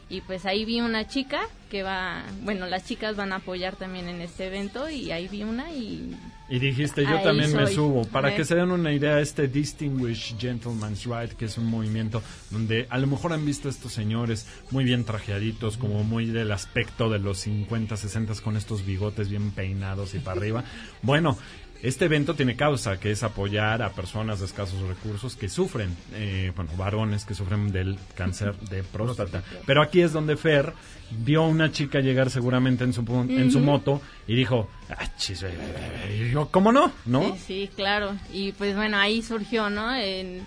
[0.10, 4.08] Y pues ahí vi una chica que va, bueno, las chicas van a apoyar también
[4.08, 6.16] en este evento y ahí vi una y
[6.50, 8.06] Y dijiste, yo también me subo.
[8.06, 12.88] Para que se den una idea, este Distinguished Gentleman's Ride, que es un movimiento donde
[12.90, 17.20] a lo mejor han visto estos señores muy bien trajeaditos, como muy del aspecto de
[17.20, 20.64] los 50, 60 con estos bigotes bien peinados y para arriba.
[21.04, 21.38] Bueno,
[21.84, 26.52] este evento tiene causa, que es apoyar a personas de escasos recursos que sufren, eh,
[26.56, 29.44] bueno, varones que sufren del cáncer de próstata.
[29.66, 30.74] Pero aquí es donde Fer
[31.12, 35.42] vio a una chica llegar seguramente en su, en su moto y dijo, ah, chis,
[35.44, 36.16] ve, ve".
[36.28, 36.92] Y yo, ¿cómo no?
[37.06, 37.22] ¿No?
[37.36, 38.16] Sí, sí, claro.
[38.34, 39.96] Y pues bueno, ahí surgió, ¿no?
[39.96, 40.46] En-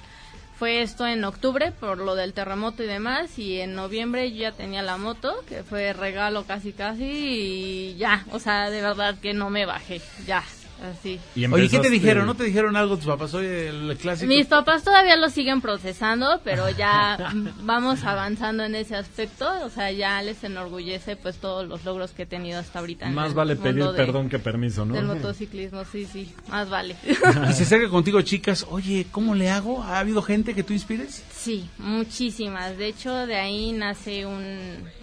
[0.58, 4.52] fue esto en octubre por lo del terremoto y demás y en noviembre yo ya
[4.52, 9.32] tenía la moto, que fue regalo casi casi y ya, o sea, de verdad que
[9.32, 10.44] no me bajé, ya,
[10.82, 11.18] así.
[11.52, 12.26] Oye, ¿qué te dijeron?
[12.26, 13.34] ¿No te dijeron algo tus papás?
[13.34, 14.28] Oye, el clásico.
[14.28, 19.90] Mis papás todavía lo siguen procesando, pero ya vamos avanzando en ese aspecto, o sea,
[19.92, 23.08] ya les enorgullece pues todos los logros que he tenido hasta ahorita.
[23.10, 24.94] Más vale pedir de- perdón que permiso, ¿no?
[24.94, 26.96] Del motociclismo, sí, sí, más vale.
[27.50, 29.82] Y se acerca contigo chicas, oye, ¿cómo le hago?
[29.82, 31.24] ¿Ha habido gente que tú inspires?
[31.32, 32.76] Sí, muchísimas.
[32.78, 34.44] De hecho, de ahí nace un,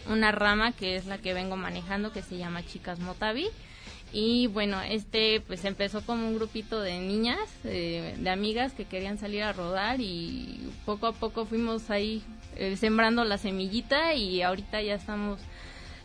[0.09, 3.47] una rama que es la que vengo manejando, que se llama Chicas Motavi.
[4.13, 9.17] Y bueno, este pues empezó como un grupito de niñas, eh, de amigas que querían
[9.17, 12.23] salir a rodar y poco a poco fuimos ahí
[12.55, 15.39] eh, sembrando la semillita y ahorita ya estamos,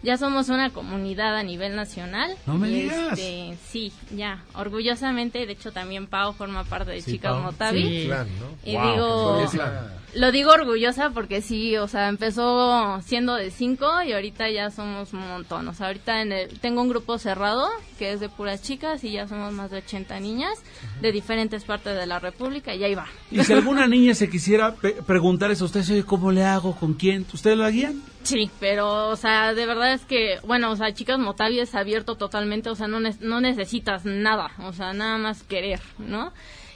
[0.03, 2.35] ya somos una comunidad a nivel nacional.
[2.47, 3.19] No me Y, digas.
[3.19, 7.43] este, sí, ya, orgullosamente, de hecho también Pau forma parte de Sí, Chicas Pau.
[7.43, 7.83] Motavi.
[7.83, 8.05] Sí.
[8.07, 8.71] Clan, ¿no?
[8.71, 9.41] Y Wow, digo.
[10.15, 15.13] Lo digo orgullosa porque sí, o sea, empezó siendo de cinco y ahorita ya somos
[15.13, 15.67] un montón.
[15.69, 19.13] O sea, ahorita en el, tengo un grupo cerrado que es de puras chicas y
[19.13, 20.59] ya somos más de 80 niñas
[21.01, 23.07] de diferentes partes de la República y ahí va.
[23.31, 26.75] Y si alguna niña se quisiera pe- preguntar eso a ustedes, oye, ¿cómo le hago?
[26.77, 27.25] ¿Con quién?
[27.33, 28.03] ¿Ustedes la guían?
[28.23, 32.15] Sí, pero, o sea, de verdad es que, bueno, o sea, chicas Motavi es abierto
[32.17, 36.33] totalmente, o sea, no, ne- no necesitas nada, o sea, nada más querer, ¿no?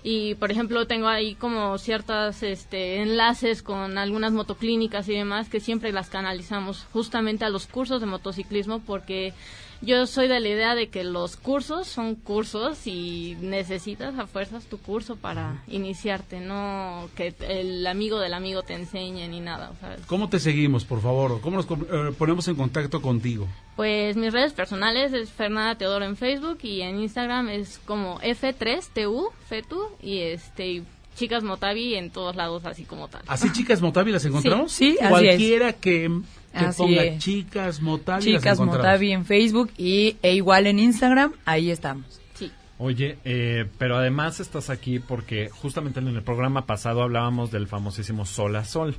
[0.08, 5.58] Y, por ejemplo, tengo ahí como ciertas este, enlaces con algunas motoclínicas y demás que
[5.58, 9.34] siempre las canalizamos justamente a los cursos de motociclismo porque
[9.82, 14.66] yo soy de la idea de que los cursos son cursos y necesitas a fuerzas
[14.66, 19.72] tu curso para iniciarte, no que el amigo del amigo te enseñe ni nada,
[20.06, 21.40] ¿Cómo te seguimos, por favor?
[21.40, 23.48] ¿Cómo nos eh, ponemos en contacto contigo?
[23.76, 29.30] Pues mis redes personales es Fernanda Teodoro en Facebook y en Instagram es como F3TU,
[29.48, 30.82] FETU y este
[31.16, 33.22] Chicas Motavi en todos lados así como tal.
[33.26, 34.72] ¿Así chicas Motavi las encontramos?
[34.72, 36.10] Sí, sí, así Cualquiera que,
[36.52, 37.22] que Así ponga es.
[37.24, 38.86] chicas Motavi las Chicas encontramos.
[38.86, 42.20] Motavi en Facebook y, e igual en Instagram, ahí estamos.
[42.34, 42.50] Sí.
[42.78, 48.26] Oye, eh, pero además estás aquí porque justamente en el programa pasado hablábamos del famosísimo
[48.26, 48.94] Sol a Sol,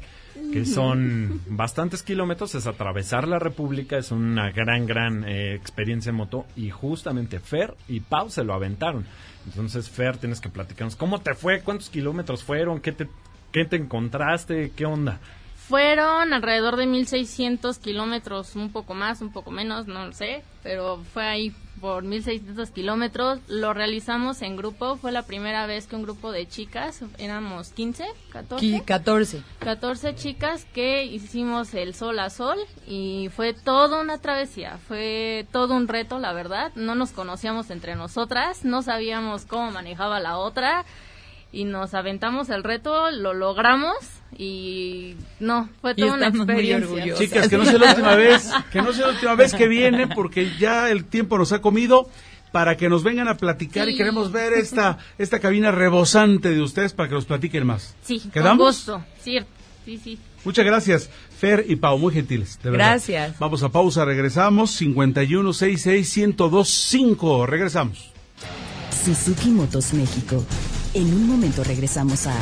[0.52, 6.16] que son bastantes kilómetros, es atravesar la República, es una gran, gran eh, experiencia en
[6.16, 9.06] moto y justamente Fer y Pau se lo aventaron.
[9.46, 11.62] Entonces, Fer, tienes que platicarnos, ¿cómo te fue?
[11.62, 12.82] ¿Cuántos kilómetros fueron?
[12.82, 13.08] ¿Qué te,
[13.52, 14.72] qué te encontraste?
[14.76, 15.20] ¿Qué onda?
[15.68, 21.04] Fueron alrededor de 1600 kilómetros, un poco más, un poco menos, no lo sé, pero
[21.14, 23.40] fue ahí por 1600 kilómetros.
[23.48, 28.06] Lo realizamos en grupo, fue la primera vez que un grupo de chicas, éramos 15,
[28.32, 28.66] 14.
[28.66, 29.44] Qui- 14.
[29.60, 35.76] 14 chicas que hicimos el sol a sol y fue toda una travesía, fue todo
[35.76, 36.72] un reto, la verdad.
[36.76, 40.86] No nos conocíamos entre nosotras, no sabíamos cómo manejaba la otra
[41.52, 43.96] y nos aventamos el reto, lo logramos
[44.36, 47.16] y no, fue Y toda una experiencia.
[47.16, 50.10] Chicas, que no sea la última vez, que no sea la última vez que vienen
[50.10, 52.10] porque ya el tiempo nos ha comido
[52.52, 56.94] para que nos vengan a platicar y queremos ver esta esta cabina rebosante de ustedes
[56.94, 57.96] para que nos platiquen más.
[58.04, 58.68] Sí, con ¿Quedamos?
[58.68, 59.38] gusto, sí,
[59.86, 60.20] sí, sí.
[60.44, 62.92] Muchas gracias, Fer y Pau, muy gentiles, de verdad.
[62.92, 63.38] Gracias.
[63.40, 68.12] Vamos a pausa, regresamos, 5166-1025, regresamos.
[69.04, 70.44] Suzuki Motos México.
[70.94, 72.36] En un momento regresamos a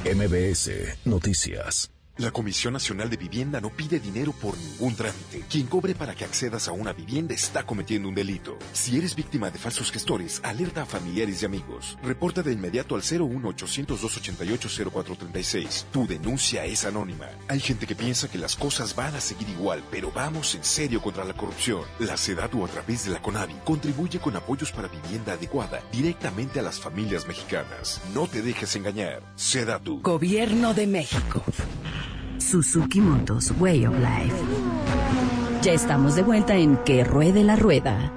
[0.06, 0.70] MBS
[1.06, 1.90] Noticias.
[2.20, 5.46] La Comisión Nacional de Vivienda no pide dinero por ningún trámite.
[5.50, 8.60] Quien cobre para que accedas a una vivienda está cometiendo un delito.
[8.74, 11.98] Si eres víctima de falsos gestores, alerta a familiares y amigos.
[12.04, 15.86] Reporta de inmediato al 01-800-288-0436.
[15.94, 17.30] Tu denuncia es anónima.
[17.48, 21.02] Hay gente que piensa que las cosas van a seguir igual, pero vamos en serio
[21.02, 21.84] contra la corrupción.
[22.00, 26.64] La SEDATU a través de la CONAVI contribuye con apoyos para vivienda adecuada directamente a
[26.64, 28.02] las familias mexicanas.
[28.14, 29.24] No te dejes engañar.
[29.38, 30.02] SEDATU.
[30.02, 31.46] Gobierno de México.
[32.40, 34.36] Suzuki Motos Way of Life.
[35.62, 38.14] Ya estamos de vuelta en Que Ruede la Rueda.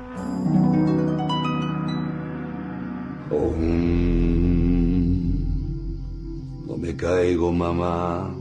[6.67, 8.35] No me caigo, mamá.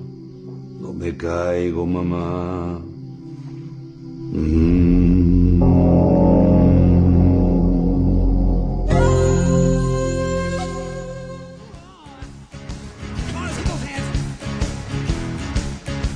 [0.80, 2.80] No me caigo, mamá.
[4.34, 4.82] Mm.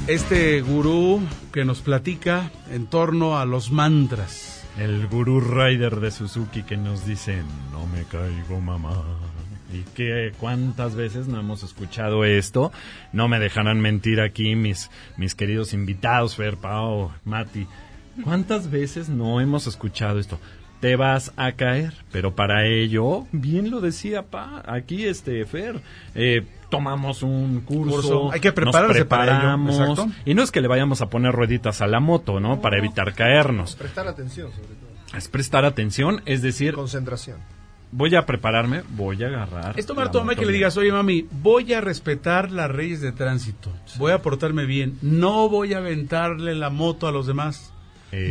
[0.07, 1.19] Este gurú
[1.51, 4.63] que nos platica en torno a los mantras.
[4.77, 7.41] El gurú rider de Suzuki que nos dice,
[7.71, 9.03] no me caigo mamá.
[9.73, 12.71] Y que cuántas veces no hemos escuchado esto.
[13.13, 17.65] No me dejarán mentir aquí mis, mis queridos invitados, Fer, Pao, Mati.
[18.23, 20.39] ¿Cuántas veces no hemos escuchado esto?
[20.81, 25.79] Te vas a caer, pero para ello, bien lo decía Pa, aquí este Fer,
[26.13, 28.31] eh, tomamos un curso, Curso.
[28.31, 30.07] Hay que nos prepararse para ello, preparamos, exacto.
[30.25, 32.61] y no es que le vayamos a poner rueditas a la moto, ¿no?
[32.61, 33.75] Para evitar caernos.
[33.75, 35.17] Prestar atención, sobre todo.
[35.17, 37.37] Es prestar atención, es decir, Concentración.
[37.91, 39.79] voy a prepararme, voy a agarrar.
[39.79, 43.13] Es tomar tu mamá que le digas, oye mami, voy a respetar las leyes de
[43.13, 47.71] tránsito, voy a portarme bien, no voy a aventarle la moto a los demás,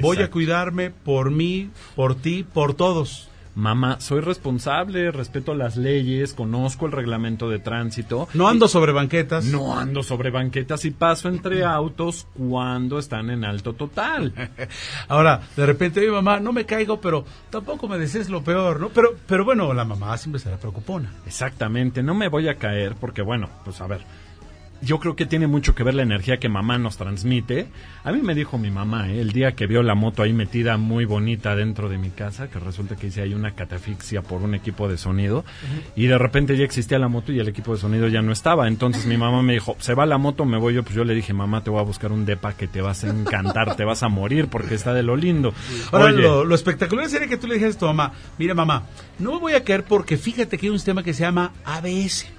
[0.01, 3.29] voy a cuidarme por mí, por ti, por todos.
[3.57, 8.27] Mamá, soy responsable, respeto las leyes, conozco el reglamento de tránsito.
[8.35, 9.45] No ando sobre banquetas.
[9.45, 14.35] No ando sobre banquetas y paso entre autos cuando están en alto total.
[15.09, 18.89] Ahora, de repente, oye mamá, no me caigo, pero tampoco me desees lo peor, ¿no?
[18.89, 21.13] Pero, pero bueno, la mamá siempre será preocupona.
[21.25, 24.01] Exactamente, no me voy a caer porque bueno, pues a ver,
[24.85, 27.69] yo creo que tiene mucho que ver la energía que mamá nos transmite.
[28.05, 29.21] A mí me dijo mi mamá, ¿eh?
[29.21, 32.59] el día que vio la moto ahí metida muy bonita dentro de mi casa, que
[32.59, 35.45] resulta que hice ahí una catafixia por un equipo de sonido,
[35.97, 38.69] y de repente ya existía la moto y el equipo de sonido ya no estaba.
[38.69, 40.45] Entonces mi mamá me dijo, ¿se va la moto?
[40.45, 40.83] Me voy yo.
[40.83, 43.09] Pues yo le dije, mamá, te voy a buscar un depa que te vas a
[43.09, 45.55] encantar, te vas a morir porque está de lo lindo.
[45.93, 48.85] Ahora, Oye, lo, lo espectacular sería que tú le dijeras a tu mamá, mira mamá,
[49.19, 52.34] no me voy a caer porque fíjate que hay un sistema que se llama ABS.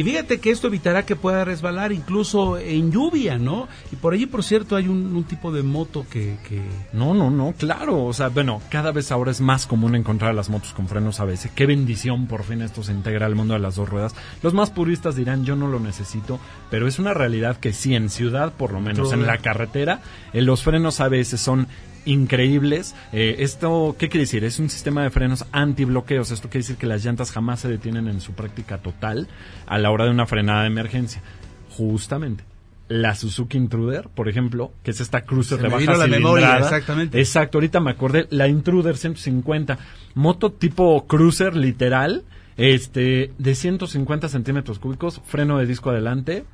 [0.00, 3.68] Y fíjate que esto evitará que pueda resbalar incluso en lluvia, ¿no?
[3.92, 6.62] Y por allí, por cierto, hay un, un tipo de moto que, que...
[6.94, 8.06] No, no, no, claro.
[8.06, 11.50] O sea, bueno, cada vez ahora es más común encontrar las motos con frenos ABS.
[11.54, 14.14] Qué bendición, por fin esto se integra al mundo de las dos ruedas.
[14.42, 18.08] Los más puristas dirán, yo no lo necesito, pero es una realidad que sí, en
[18.08, 20.00] ciudad, por lo menos, en la carretera,
[20.32, 21.68] eh, los frenos ABS son
[22.04, 22.94] increíbles.
[23.12, 24.44] Eh, esto, ¿qué quiere decir?
[24.44, 26.30] Es un sistema de frenos antibloqueos.
[26.30, 29.28] Esto quiere decir que las llantas jamás se detienen en su práctica total
[29.66, 31.22] a la hora de una frenada de emergencia.
[31.70, 32.44] Justamente.
[32.88, 37.20] La Suzuki Intruder, por ejemplo, que es esta cruiser Se de baja la memoria, exactamente.
[37.20, 39.78] Exacto, ahorita me acordé, la Intruder 150,
[40.14, 42.24] moto tipo cruiser literal,
[42.56, 46.44] este, de 150 centímetros cúbicos, freno de disco adelante,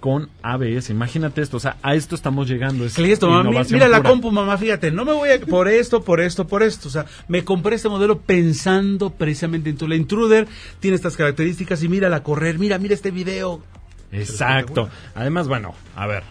[0.00, 0.90] con ABS.
[0.90, 2.84] Imagínate esto, o sea, a esto estamos llegando.
[2.84, 4.10] Es Que le digas a tu mamá, "Mi- innovación mira la pura".
[4.10, 5.40] compu, mamá, fíjate, no me voy a...
[5.40, 6.88] Por esto, por esto, por esto.
[6.88, 9.88] O sea, me compré este modelo pensando precisamente en tu...
[9.88, 10.46] La Intruder
[10.80, 13.62] tiene estas características y mírala correr, mira, mira este video.
[14.12, 14.88] Exacto.
[15.14, 16.22] Además, bueno, a ver,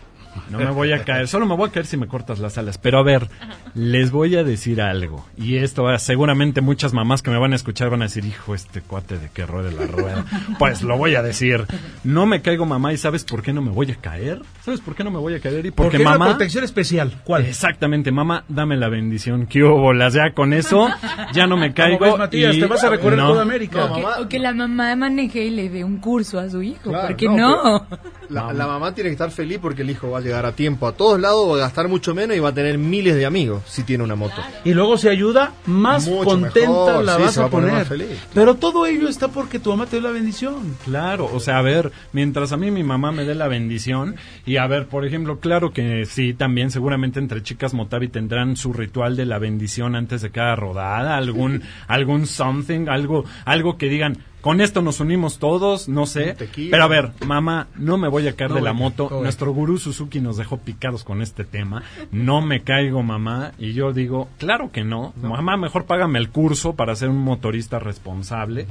[0.49, 2.77] no me voy a caer, solo me voy a caer si me cortas las alas.
[2.77, 3.29] Pero a ver,
[3.73, 5.25] les voy a decir algo.
[5.37, 8.81] Y esto seguramente muchas mamás que me van a escuchar van a decir, hijo, este
[8.81, 10.25] cuate de que ruede la rueda.
[10.59, 11.65] Pues lo voy a decir.
[12.03, 14.41] No me caigo mamá y ¿sabes por qué no me voy a caer?
[14.63, 15.65] ¿Sabes por qué no me voy a caer?
[15.65, 16.25] Y porque Porque una mamá...
[16.29, 17.21] protección especial.
[17.23, 17.45] ¿Cuál?
[17.45, 19.47] Exactamente, mamá, dame la bendición.
[19.47, 19.93] ¿Qué hubo?
[19.93, 20.89] Las ya con eso,
[21.33, 21.99] ya no me caigo.
[21.99, 22.55] ves, Matías?
[22.55, 23.29] y- Te vas a recorrer No.
[23.29, 23.85] toda América.
[23.85, 26.89] O que, o que la mamá maneje y le dé un curso a su hijo.
[26.89, 27.87] Claro, ¿Por qué no, no?
[28.29, 28.53] La, Mamá.
[28.53, 30.91] la mamá tiene que estar feliz porque el hijo va a llegar a tiempo a
[30.93, 33.83] todos lados, va a gastar mucho menos y va a tener miles de amigos si
[33.83, 34.35] tiene una moto.
[34.65, 37.51] Y luego se ayuda, más Mucho contenta mejor, la sí, vas se va a a
[37.51, 37.79] poner poner.
[37.81, 38.07] más feliz.
[38.33, 40.75] Pero todo ello está porque tu mamá te dio la bendición.
[40.85, 44.15] Claro, o sea, a ver, mientras a mí mi mamá me dé la bendición
[44.45, 48.73] y a ver, por ejemplo, claro que sí, también seguramente entre chicas Motavi tendrán su
[48.73, 54.17] ritual de la bendición antes de cada rodada, algún algún something, algo algo que digan,
[54.41, 56.33] con esto nos unimos todos, no sé.
[56.33, 56.71] tequila.
[56.71, 59.09] Pero a ver, mamá, no me voy a caer No de la moto.
[59.21, 61.83] Nuestro gurú Suzuki nos dejó picados con este tema.
[62.11, 63.53] No me caigo, mamá.
[63.57, 65.13] Y yo digo, claro que no.
[65.21, 68.67] Mamá, mejor págame el curso para ser un motorista responsable.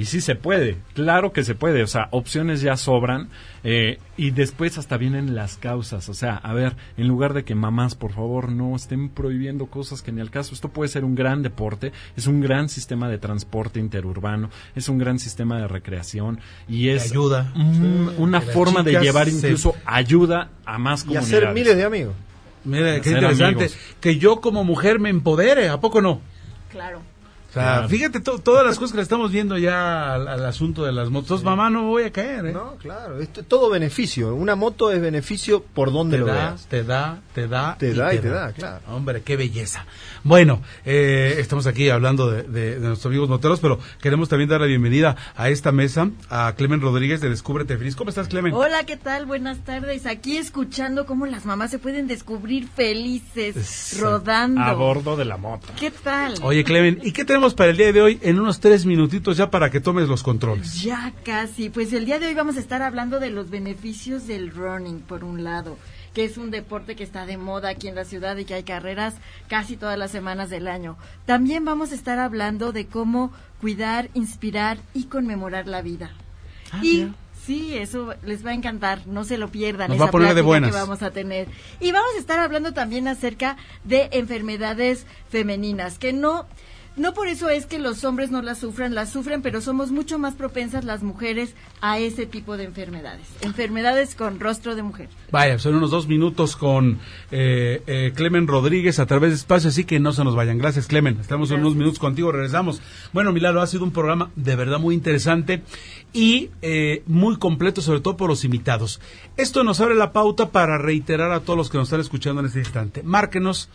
[0.00, 3.28] Y sí se puede, claro que se puede, o sea, opciones ya sobran
[3.64, 7.54] eh, y después hasta vienen las causas, o sea, a ver, en lugar de que
[7.54, 11.14] mamás, por favor, no estén prohibiendo cosas que ni al caso, esto puede ser un
[11.14, 16.40] gran deporte, es un gran sistema de transporte interurbano, es un gran sistema de recreación
[16.66, 17.52] y es ayuda.
[17.54, 21.34] un- una forma de llevar se- incluso ayuda a más Y comunidades.
[21.34, 22.14] hacer miles de amigos.
[22.64, 23.44] Mira, qué interesante.
[23.64, 23.76] amigos.
[24.00, 26.22] Que yo como mujer me empodere, ¿a poco no?
[26.70, 27.02] Claro.
[27.50, 27.88] O sea, Claro.
[27.88, 31.10] fíjate to- todas las cosas que le estamos viendo ya al, al asunto de las
[31.10, 31.42] motos.
[31.42, 32.52] Mamá, no voy a caer, ¿eh?
[32.52, 34.34] No, claro, esto es todo beneficio.
[34.36, 36.66] Una moto es beneficio por donde te lo da, veas.
[36.68, 38.80] te da, te da, Te da y te da, claro.
[38.88, 39.84] Hombre, qué belleza.
[40.22, 44.60] Bueno, eh, estamos aquí hablando de, de- de nuestros amigos moteros, pero queremos también dar
[44.60, 47.96] la bienvenida a esta mesa a Clemen Rodríguez de Descúbrete Feliz.
[47.96, 48.52] ¿Cómo estás, Clemen?
[48.54, 49.26] Hola, ¿qué tal?
[49.26, 50.06] Buenas tardes.
[50.06, 54.60] Aquí escuchando cómo las mamás se pueden descubrir felices rodando.
[54.60, 55.66] A bordo de la moto.
[55.78, 56.34] ¿Qué tal?
[56.42, 58.18] Oye, Clemen, ¿y qué tenemos para el día de hoy?
[58.20, 60.82] En unos tres minutitos ya para que tomes los controles.
[60.82, 61.70] Ya casi.
[61.70, 65.24] Pues el día de hoy vamos a estar hablando de los beneficios del running, por
[65.24, 65.78] un lado,
[66.12, 68.62] que es un deporte que está de moda aquí en la ciudad y que hay
[68.62, 69.14] carreras
[69.48, 70.98] casi todas las semanas del año.
[71.24, 76.10] También vamos a estar hablando de cómo cuidar, inspirar y conmemorar la vida.
[76.72, 77.10] Ah, y
[77.46, 79.88] sí, eso les va a encantar, no se lo pierdan.
[79.88, 80.72] Nos esa va a poner de buenas.
[80.72, 81.48] que vamos a tener.
[81.80, 86.44] Y vamos a estar hablando también acerca de enfermedades femeninas, que no
[86.96, 90.18] no por eso es que los hombres no las sufran, las sufren, pero somos mucho
[90.18, 93.26] más propensas las mujeres a ese tipo de enfermedades.
[93.42, 95.08] Enfermedades con rostro de mujer.
[95.30, 96.98] Vaya, son unos dos minutos con
[97.30, 100.58] eh, eh, Clemen Rodríguez a través de espacio, así que no se nos vayan.
[100.58, 101.18] Gracias, Clemen.
[101.20, 102.82] Estamos en unos minutos contigo, regresamos.
[103.12, 105.62] Bueno, Milano, ha sido un programa de verdad muy interesante
[106.12, 109.00] y eh, muy completo, sobre todo por los invitados.
[109.36, 112.46] Esto nos abre la pauta para reiterar a todos los que nos están escuchando en
[112.46, 113.02] este instante.
[113.02, 113.68] Márquenos.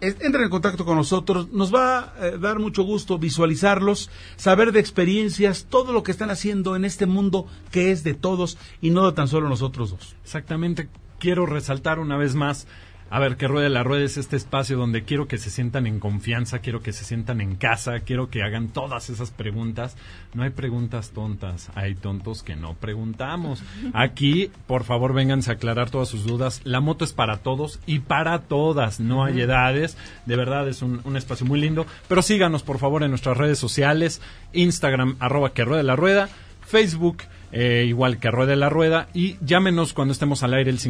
[0.00, 4.80] Entren en contacto con nosotros, nos va a eh, dar mucho gusto visualizarlos, saber de
[4.80, 9.06] experiencias, todo lo que están haciendo en este mundo que es de todos y no
[9.06, 10.14] de tan solo nosotros dos.
[10.22, 10.90] Exactamente.
[11.18, 12.66] Quiero resaltar una vez más.
[13.08, 16.00] A ver, que Ruede la Rueda es este espacio donde quiero que se sientan en
[16.00, 19.96] confianza, quiero que se sientan en casa, quiero que hagan todas esas preguntas.
[20.34, 23.62] No hay preguntas tontas, hay tontos que no preguntamos.
[23.94, 26.60] Aquí, por favor, vénganse a aclarar todas sus dudas.
[26.64, 29.96] La moto es para todos y para todas, no hay edades.
[30.26, 31.86] De verdad es un, un espacio muy lindo.
[32.08, 34.20] Pero síganos, por favor, en nuestras redes sociales,
[34.52, 36.28] Instagram, arroba que Ruede la Rueda,
[36.66, 37.18] Facebook,
[37.52, 40.80] eh, igual que Ruede la Rueda, y llámenos cuando estemos al aire el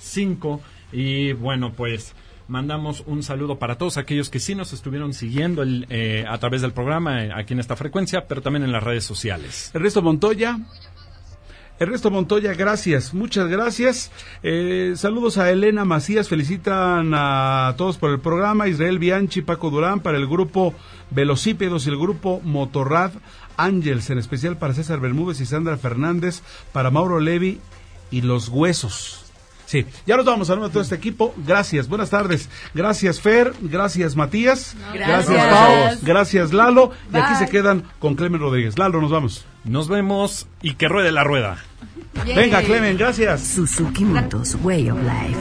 [0.00, 0.60] 5166-1025.
[0.92, 2.14] Y bueno, pues
[2.48, 6.62] mandamos un saludo para todos aquellos que sí nos estuvieron siguiendo el, eh, a través
[6.62, 9.70] del programa, eh, aquí en esta frecuencia, pero también en las redes sociales.
[9.74, 10.58] Ernesto Montoya.
[11.78, 14.10] Ernesto Montoya, gracias, muchas gracias.
[14.42, 18.66] Eh, saludos a Elena Macías, felicitan a todos por el programa.
[18.66, 20.74] Israel Bianchi, Paco Durán, para el grupo
[21.10, 23.12] Velocípedos y el grupo Motorrad
[23.58, 26.42] Ángels, en especial para César Bermúdez y Sandra Fernández,
[26.72, 27.60] para Mauro Levi
[28.10, 29.25] y Los Huesos.
[29.66, 31.34] Sí, ya nos vamos a todo este equipo.
[31.46, 32.48] Gracias, buenas tardes.
[32.72, 33.52] Gracias, Fer.
[33.60, 34.76] Gracias, Matías.
[34.94, 35.44] Gracias.
[35.44, 35.98] Pau.
[36.02, 36.92] Gracias, Lalo.
[37.12, 38.78] Y aquí se quedan con Clemen Rodríguez.
[38.78, 39.44] Lalo, nos vamos.
[39.64, 41.58] Nos vemos y que ruede la rueda.
[42.24, 43.42] Venga, Clemen, gracias.
[43.42, 45.40] Suzuki Motos Way of Life.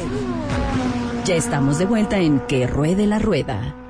[1.26, 3.85] Ya estamos de vuelta en Que Ruede la Rueda.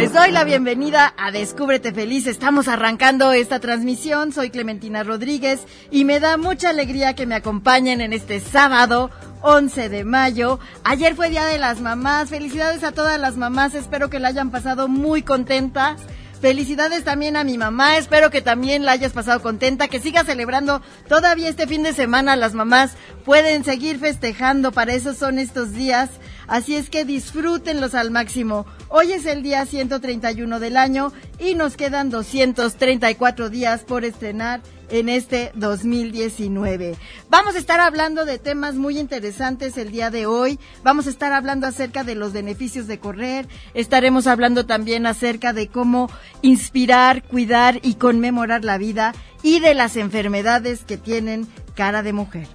[0.00, 2.26] Les doy la bienvenida a Descúbrete Feliz.
[2.26, 4.32] Estamos arrancando esta transmisión.
[4.32, 9.10] Soy Clementina Rodríguez y me da mucha alegría que me acompañen en este sábado
[9.42, 10.58] 11 de mayo.
[10.84, 12.30] Ayer fue Día de las Mamás.
[12.30, 13.74] Felicidades a todas las mamás.
[13.74, 16.00] Espero que la hayan pasado muy contentas.
[16.40, 20.80] Felicidades también a mi mamá, espero que también la hayas pasado contenta, que siga celebrando
[21.06, 22.34] todavía este fin de semana.
[22.34, 22.92] Las mamás
[23.26, 26.08] pueden seguir festejando, para eso son estos días.
[26.46, 28.64] Así es que disfrútenlos al máximo.
[28.92, 35.08] Hoy es el día 131 del año y nos quedan 234 días por estrenar en
[35.08, 36.96] este 2019.
[37.28, 40.58] Vamos a estar hablando de temas muy interesantes el día de hoy.
[40.82, 43.46] Vamos a estar hablando acerca de los beneficios de correr.
[43.74, 46.10] Estaremos hablando también acerca de cómo
[46.42, 49.14] inspirar, cuidar y conmemorar la vida
[49.44, 52.48] y de las enfermedades que tienen cara de mujer.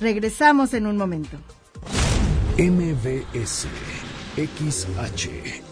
[0.00, 1.36] Regresamos en un momento.
[2.56, 3.66] MBS
[4.36, 5.71] XH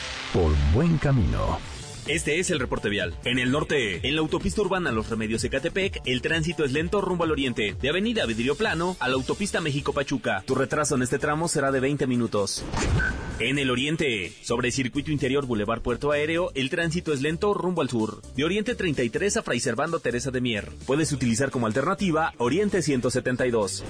[0.33, 1.59] por buen camino.
[2.07, 3.13] Este es el reporte vial.
[3.25, 7.25] En el norte, en la autopista urbana Los Remedios Ecatepec, el tránsito es lento rumbo
[7.25, 7.75] al oriente.
[7.79, 10.43] De Avenida Vidrio Plano a la autopista México-Pachuca.
[10.45, 12.63] Tu retraso en este tramo será de 20 minutos.
[13.39, 17.89] En el oriente, sobre circuito interior Boulevard Puerto Aéreo, el tránsito es lento rumbo al
[17.89, 18.21] sur.
[18.35, 20.69] De Oriente 33 a Fray Servando Teresa de Mier.
[20.87, 23.83] Puedes utilizar como alternativa Oriente 172.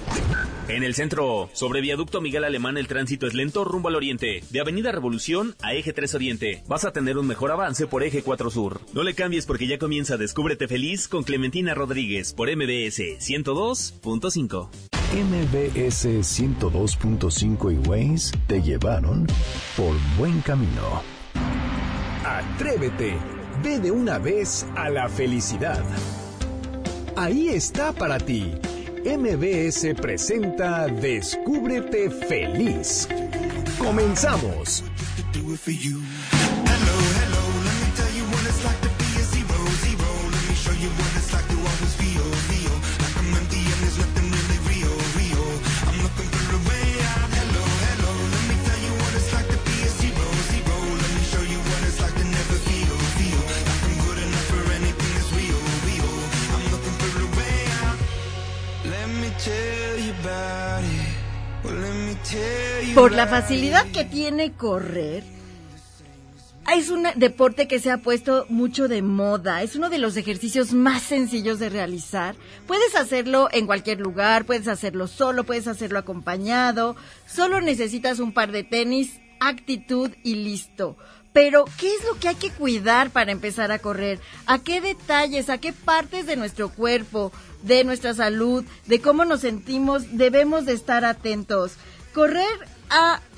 [0.72, 4.42] En el centro, sobre viaducto Miguel Alemán, el tránsito es lento rumbo al oriente.
[4.48, 6.62] De Avenida Revolución a Eje 3 Oriente.
[6.66, 8.80] Vas a tener un mejor avance por Eje 4 Sur.
[8.94, 14.70] No le cambies porque ya comienza Descúbrete Feliz con Clementina Rodríguez por MBS 102.5.
[15.12, 19.26] MBS 102.5 y Waze te llevaron
[19.76, 21.02] por buen camino.
[22.24, 23.18] Atrévete,
[23.62, 25.84] ve de una vez a la felicidad.
[27.14, 28.54] Ahí está para ti.
[29.04, 33.08] MBS presenta Descúbrete Feliz.
[33.78, 34.84] Comenzamos.
[62.94, 65.24] Por la facilidad que tiene correr,
[66.74, 69.62] es un deporte que se ha puesto mucho de moda.
[69.62, 72.34] Es uno de los ejercicios más sencillos de realizar.
[72.66, 76.94] Puedes hacerlo en cualquier lugar, puedes hacerlo solo, puedes hacerlo acompañado.
[77.26, 80.98] Solo necesitas un par de tenis, actitud y listo.
[81.32, 84.20] Pero, ¿qué es lo que hay que cuidar para empezar a correr?
[84.44, 87.32] ¿A qué detalles, a qué partes de nuestro cuerpo,
[87.62, 91.72] de nuestra salud, de cómo nos sentimos, debemos de estar atentos?
[92.12, 92.46] Correr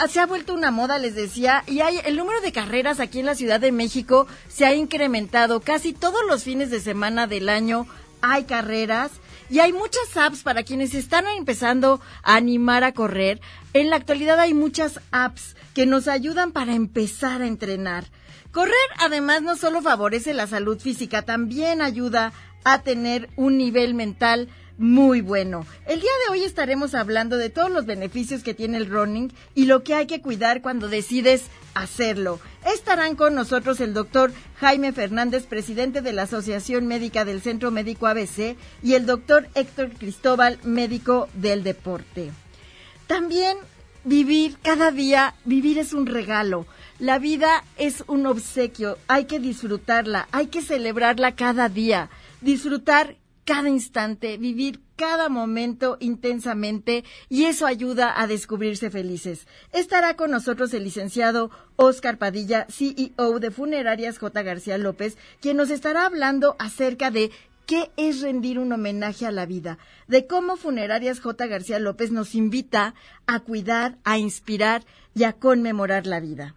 [0.09, 3.27] se ha vuelto una moda, les decía, y hay el número de carreras aquí en
[3.27, 5.61] la Ciudad de México se ha incrementado.
[5.61, 7.87] Casi todos los fines de semana del año
[8.21, 9.11] hay carreras
[9.51, 13.41] y hay muchas apps para quienes están empezando a animar a correr.
[13.73, 18.05] En la actualidad hay muchas apps que nos ayudan para empezar a entrenar.
[18.53, 22.33] Correr además no solo favorece la salud física, también ayuda
[22.65, 24.49] a tener un nivel mental
[24.79, 25.67] muy bueno.
[25.87, 29.67] El día de hoy estaremos hablando de todos los beneficios que tiene el running y
[29.67, 31.45] lo que hay que cuidar cuando decides
[31.75, 32.41] hacerlo.
[32.67, 38.07] Estarán con nosotros el doctor Jaime Fernández, presidente de la Asociación Médica del Centro Médico
[38.07, 42.33] ABC, y el doctor Héctor Cristóbal, médico del deporte.
[43.07, 43.59] También
[44.05, 46.67] vivir cada día, vivir es un regalo.
[46.99, 52.09] La vida es un obsequio, hay que disfrutarla, hay que celebrarla cada día,
[52.41, 59.47] disfrutar cada instante, vivir cada momento intensamente y eso ayuda a descubrirse felices.
[59.73, 64.43] Estará con nosotros el licenciado Oscar Padilla, CEO de Funerarias J.
[64.43, 67.31] García López, quien nos estará hablando acerca de
[67.67, 71.47] qué es rendir un homenaje a la vida, de cómo Funerarias J.
[71.47, 72.95] García López nos invita
[73.27, 74.85] a cuidar, a inspirar
[75.15, 76.55] y a conmemorar la vida.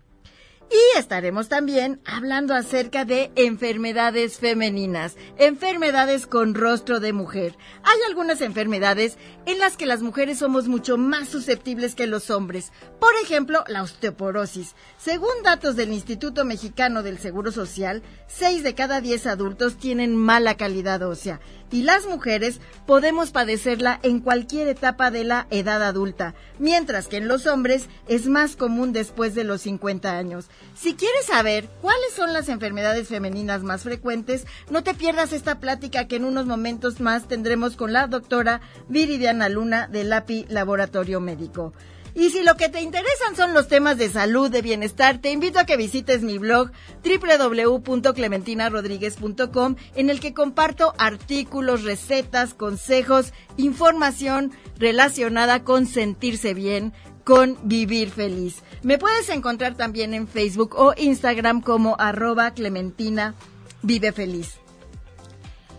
[0.69, 7.55] Y estaremos también hablando acerca de enfermedades femeninas, enfermedades con rostro de mujer.
[7.83, 12.73] Hay algunas enfermedades en las que las mujeres somos mucho más susceptibles que los hombres.
[12.99, 14.75] Por ejemplo, la osteoporosis.
[14.97, 20.57] Según datos del Instituto Mexicano del Seguro Social, 6 de cada 10 adultos tienen mala
[20.57, 21.39] calidad ósea
[21.71, 27.27] y las mujeres podemos padecerla en cualquier etapa de la edad adulta, mientras que en
[27.27, 30.47] los hombres es más común después de los 50 años.
[30.75, 36.07] Si quieres saber cuáles son las enfermedades femeninas más frecuentes, no te pierdas esta plática
[36.07, 41.73] que en unos momentos más tendremos con la doctora Viridiana Luna del API Laboratorio Médico.
[42.17, 45.59] Y si lo que te interesan son los temas de salud, de bienestar, te invito
[45.59, 46.71] a que visites mi blog
[47.03, 56.91] www.clementinarodríguez.com en el que comparto artículos, recetas, consejos, información relacionada con sentirse bien,
[57.23, 58.63] con vivir feliz.
[58.81, 63.35] Me puedes encontrar también en Facebook o Instagram como arroba Clementina
[63.83, 64.55] Vive Feliz.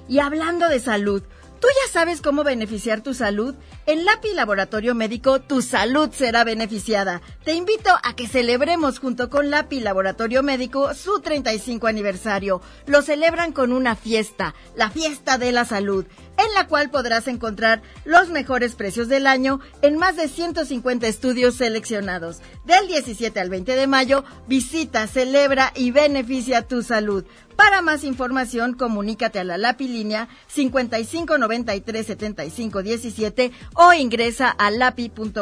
[0.07, 1.24] Y hablando de salud,
[1.61, 3.55] ¿Tú ya sabes cómo beneficiar tu salud?
[3.89, 7.22] En LAPI Laboratorio Médico, tu salud será beneficiada.
[7.43, 12.61] Te invito a que celebremos junto con LAPI Laboratorio Médico su 35 aniversario.
[12.84, 16.05] Lo celebran con una fiesta, la fiesta de la salud,
[16.36, 21.55] en la cual podrás encontrar los mejores precios del año en más de 150 estudios
[21.55, 22.43] seleccionados.
[22.66, 27.24] Del 17 al 20 de mayo, visita, celebra y beneficia tu salud.
[27.57, 33.51] Para más información, comunícate a la LAPI línea 55937517
[33.81, 35.39] o ingresa a lapi.com.mx.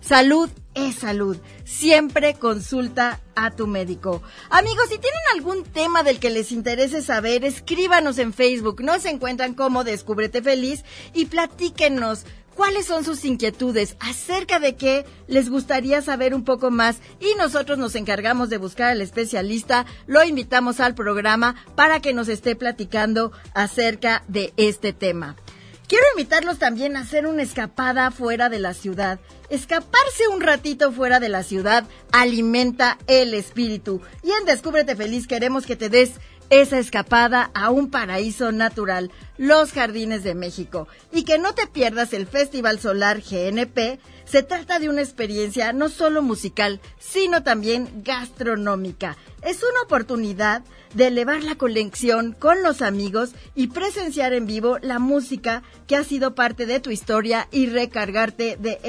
[0.00, 1.36] Salud es salud.
[1.64, 4.22] Siempre consulta a tu médico.
[4.48, 8.82] Amigos, si tienen algún tema del que les interese saber, escríbanos en Facebook.
[8.82, 10.82] Nos encuentran como Descúbrete Feliz
[11.12, 17.00] y platíquenos cuáles son sus inquietudes, acerca de qué les gustaría saber un poco más
[17.20, 22.28] y nosotros nos encargamos de buscar al especialista, lo invitamos al programa para que nos
[22.28, 25.36] esté platicando acerca de este tema.
[25.88, 29.20] Quiero invitarlos también a hacer una escapada fuera de la ciudad.
[29.50, 34.00] Escaparse un ratito fuera de la ciudad alimenta el espíritu.
[34.24, 36.10] Y en Descúbrete Feliz queremos que te des
[36.50, 40.88] esa escapada a un paraíso natural, los Jardines de México.
[41.12, 43.98] Y que no te pierdas el Festival Solar GNP.
[44.24, 49.16] Se trata de una experiencia no solo musical, sino también gastronómica.
[49.42, 50.62] Es una oportunidad
[50.94, 56.04] de elevar la conexión con los amigos y presenciar en vivo la música que ha
[56.04, 58.80] sido parte de tu historia y recargarte de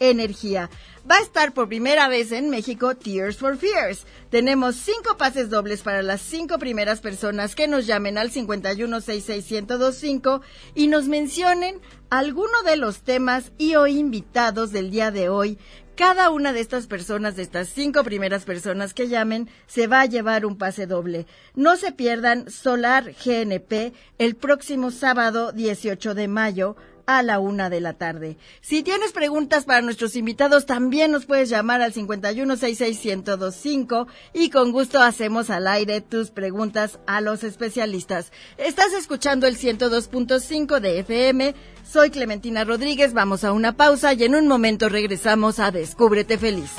[0.00, 0.70] energía
[1.10, 4.06] va a estar por primera vez en México Tears for Fears.
[4.30, 10.40] Tenemos cinco pases dobles para las cinco primeras personas que nos llamen al 5166125
[10.74, 11.80] y nos mencionen
[12.10, 15.58] alguno de los temas y o invitados del día de hoy.
[15.96, 20.06] Cada una de estas personas, de estas cinco primeras personas que llamen, se va a
[20.06, 21.26] llevar un pase doble.
[21.54, 26.76] No se pierdan Solar GNP el próximo sábado 18 de mayo
[27.06, 28.36] a la una de la tarde.
[28.60, 35.00] Si tienes preguntas para nuestros invitados, también nos puedes llamar al 5166125 y con gusto
[35.00, 38.32] hacemos al aire tus preguntas a los especialistas.
[38.56, 41.54] Estás escuchando el 102.5 de FM.
[41.88, 43.12] Soy Clementina Rodríguez.
[43.12, 46.70] Vamos a una pausa y en un momento regresamos a Descúbrete Feliz.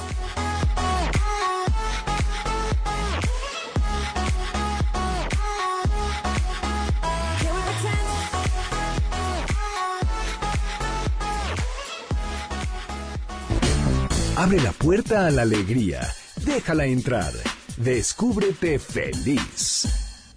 [14.43, 16.01] Abre la puerta a la alegría.
[16.43, 17.31] Déjala entrar.
[17.77, 19.87] Descúbrete feliz.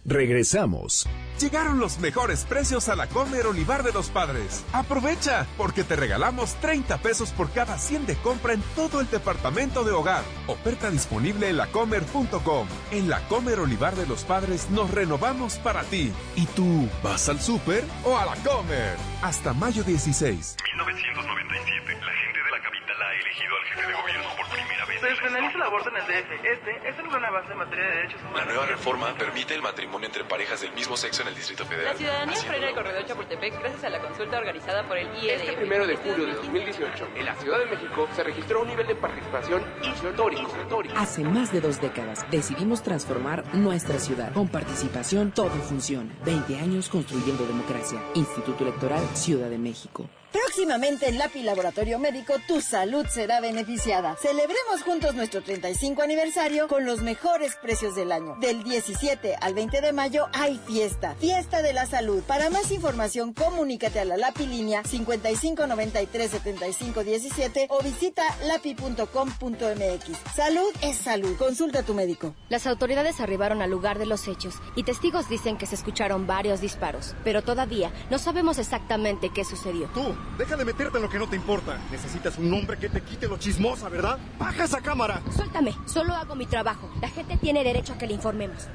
[0.05, 1.09] Regresamos.
[1.41, 4.65] Llegaron los mejores precios a la Comer Olivar de los Padres.
[4.73, 9.83] Aprovecha, porque te regalamos 30 pesos por cada 100 de compra en todo el departamento
[9.83, 10.23] de hogar.
[10.47, 12.69] Oferta disponible en lacomer.com.
[12.93, 16.13] En la Comer Olivar de los Padres nos renovamos para ti.
[16.37, 18.97] ¿Y tú vas al súper o a la Comer?
[19.21, 20.59] Hasta mayo 16.
[20.63, 21.93] 1997.
[21.93, 25.01] La gente de la capital ha elegido al jefe de gobierno por primera vez.
[25.01, 26.45] Se despenaliza el aborto en el DF.
[26.45, 28.39] Este es el gran avance en materia de derechos humanos.
[28.39, 31.93] La nueva reforma permite el matrimonio entre parejas del mismo sexo en el Distrito Federal.
[31.93, 35.41] La ciudadanía frena el corredor Chapultepec gracias a la consulta organizada por el IEDF.
[35.43, 38.87] Este primero de julio de 2018, en la Ciudad de México, se registró un nivel
[38.87, 40.51] de participación histórico.
[40.63, 40.95] histórico.
[40.97, 44.33] Hace más de dos décadas decidimos transformar nuestra ciudad.
[44.33, 46.13] Con participación todo funciona.
[46.25, 48.01] 20 años construyendo democracia.
[48.15, 50.09] Instituto Electoral Ciudad de México.
[50.37, 54.17] Próximamente en LAPI Laboratorio Médico, tu salud será beneficiada.
[54.17, 58.37] Celebremos juntos nuestro 35 aniversario con los mejores precios del año.
[58.39, 62.23] Del 17 al 20 de mayo hay fiesta, fiesta de la salud.
[62.23, 70.35] Para más información, comunícate a la LAPI línea 5593-7517 o visita lapi.com.mx.
[70.35, 71.35] Salud es salud.
[71.39, 72.35] Consulta a tu médico.
[72.51, 76.61] Las autoridades arribaron al lugar de los hechos y testigos dicen que se escucharon varios
[76.61, 79.89] disparos, pero todavía no sabemos exactamente qué sucedió.
[79.95, 81.79] Tú, deja de meterte en lo que no te importa.
[81.91, 84.19] Necesitas un hombre que te quite lo chismosa, ¿verdad?
[84.39, 85.21] ¡Baja esa cámara!
[85.35, 86.91] Suéltame, solo hago mi trabajo.
[87.01, 88.69] La gente tiene derecho a que le informemos.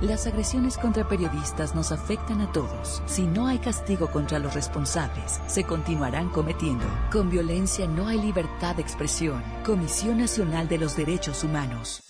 [0.00, 3.02] Las agresiones contra periodistas nos afectan a todos.
[3.04, 6.86] Si no hay castigo contra los responsables, se continuarán cometiendo.
[7.12, 9.42] Con violencia no hay libertad de expresión.
[9.62, 12.02] Comisión Nacional de los Derechos Humanos.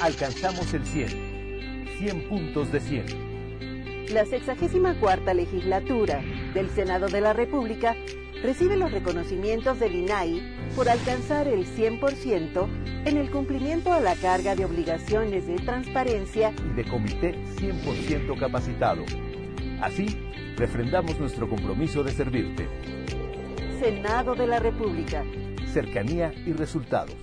[0.00, 1.96] Alcanzamos el 100.
[1.98, 3.33] 100 puntos de 100.
[4.10, 7.96] La 64 legislatura del Senado de la República
[8.42, 10.42] recibe los reconocimientos del INAI
[10.76, 12.68] por alcanzar el 100%
[13.06, 19.04] en el cumplimiento a la carga de obligaciones de transparencia y de comité 100% capacitado.
[19.80, 20.06] Así,
[20.56, 22.68] refrendamos nuestro compromiso de servirte.
[23.80, 25.24] Senado de la República.
[25.72, 27.16] Cercanía y resultados.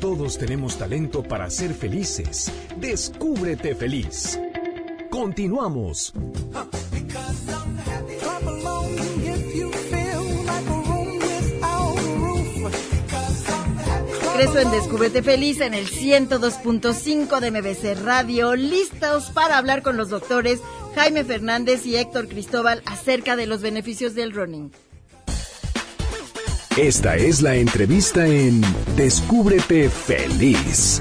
[0.00, 2.52] Todos tenemos talento para ser felices.
[2.78, 4.40] Descúbrete feliz.
[5.10, 6.12] Continuamos.
[14.36, 20.10] Regreso en Descúbrete Feliz en el 102.5 de MBC Radio, listos para hablar con los
[20.10, 20.60] doctores
[20.94, 24.70] Jaime Fernández y Héctor Cristóbal acerca de los beneficios del running.
[26.76, 28.60] Esta es la entrevista en
[28.94, 31.00] Descúbrete Feliz.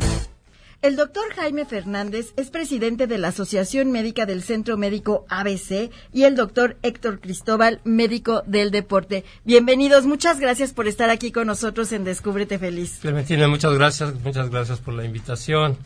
[0.83, 6.23] El doctor Jaime Fernández es presidente de la Asociación Médica del Centro Médico ABC y
[6.23, 9.25] el doctor Héctor Cristóbal, médico del deporte.
[9.43, 12.99] Bienvenidos, muchas gracias por estar aquí con nosotros en Descúbrete Feliz.
[13.01, 15.77] Clementina, muchas gracias, muchas gracias por la invitación.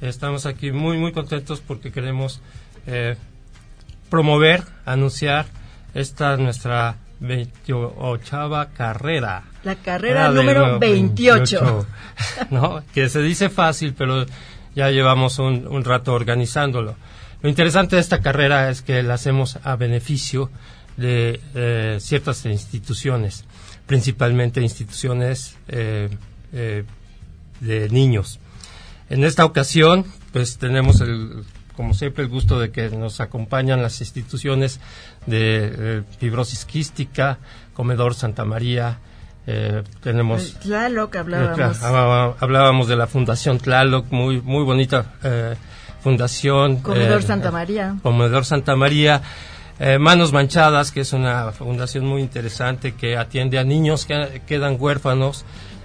[0.00, 2.40] Estamos aquí muy, muy contentos porque queremos
[2.86, 3.16] eh,
[4.10, 5.46] promover, anunciar
[5.92, 9.44] esta nuestra 28 carrera.
[9.64, 11.86] La carrera número 28.
[12.50, 12.82] ¿no?
[12.92, 14.26] Que se dice fácil, pero
[14.74, 16.96] ya llevamos un, rato organizándolo.
[17.42, 20.50] Lo interesante de esta carrera es que la hacemos a beneficio
[20.96, 23.44] de eh, ciertas instituciones,
[23.86, 26.08] principalmente instituciones eh,
[26.52, 26.84] eh,
[27.60, 28.40] de niños.
[29.08, 31.44] En esta ocasión, pues tenemos el
[31.76, 34.80] como siempre, el gusto de que nos acompañan las instituciones
[35.26, 37.38] de eh, fibrosis quística,
[37.74, 38.98] Comedor Santa María,
[39.46, 41.78] eh, tenemos Tlaloc hablábamos.
[41.82, 45.54] Ah, hablábamos de la Fundación Tlaloc, muy muy bonita eh,
[46.00, 46.80] fundación.
[46.80, 47.96] Comedor Santa María.
[48.02, 49.22] Comedor Santa María.
[50.00, 55.44] Manos Manchadas, que es una fundación muy interesante que atiende a niños que quedan huérfanos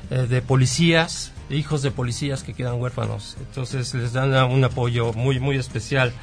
[0.10, 3.36] de policías, hijos de policías que quedan huérfanos.
[3.42, 6.14] Entonces les dan un apoyo muy, muy especial.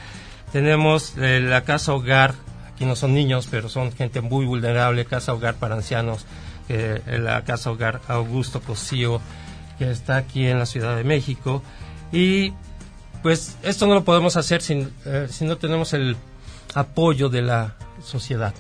[0.53, 2.35] Tenemos eh, la casa hogar,
[2.79, 6.27] aquí no son niños, pero son gente muy vulnerable, casa hogar para ancianos,
[6.69, 9.21] eh, la casa hogar Augusto Cosío,
[9.81, 11.61] que está aquí en la Ciudad de México.
[12.13, 12.53] Y
[13.21, 16.17] pues esto no lo podemos hacer sin, eh, si no tenemos el
[16.73, 18.55] apoyo de la sociedad.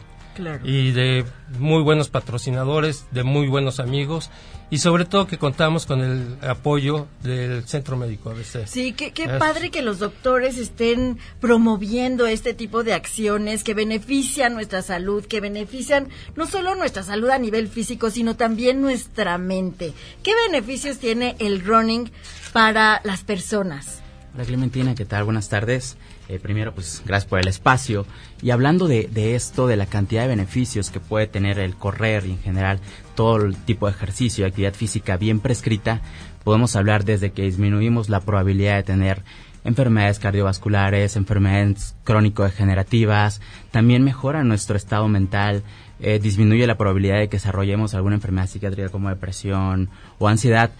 [0.64, 1.24] Y de
[1.56, 4.30] muy buenos patrocinadores, de muy buenos amigos
[4.70, 8.66] y sobre todo que contamos con el apoyo del Centro Médico ABC.
[8.66, 14.82] Sí, qué, padre que los doctores estén promoviendo este tipo de acciones que benefician nuestra
[14.82, 19.94] salud, que benefician no solo nuestra salud a nivel físico, sino también nuestra mente.
[20.22, 22.10] ¿Qué beneficios tiene el running
[22.52, 24.02] para las personas?
[24.34, 25.24] Hola Clementina, ¿qué tal?
[25.24, 25.96] Buenas tardes.
[26.28, 28.06] Eh, primero, pues gracias por el espacio.
[28.42, 32.32] Y hablando de, esto, de la cantidad de beneficios que puede tener el correr y
[32.32, 32.80] en general
[33.14, 36.02] todo el tipo de ejercicio y actividad física bien prescrita,
[36.44, 39.22] podemos hablar desde que disminuimos la probabilidad de tener
[39.64, 45.62] enfermedades cardiovasculares, enfermedades crónico-degenerativas, también mejora nuestro estado mental,
[46.00, 50.70] eh, disminuye la probabilidad de que desarrollemos alguna enfermedad psiquiátrica como depresión o ansiedad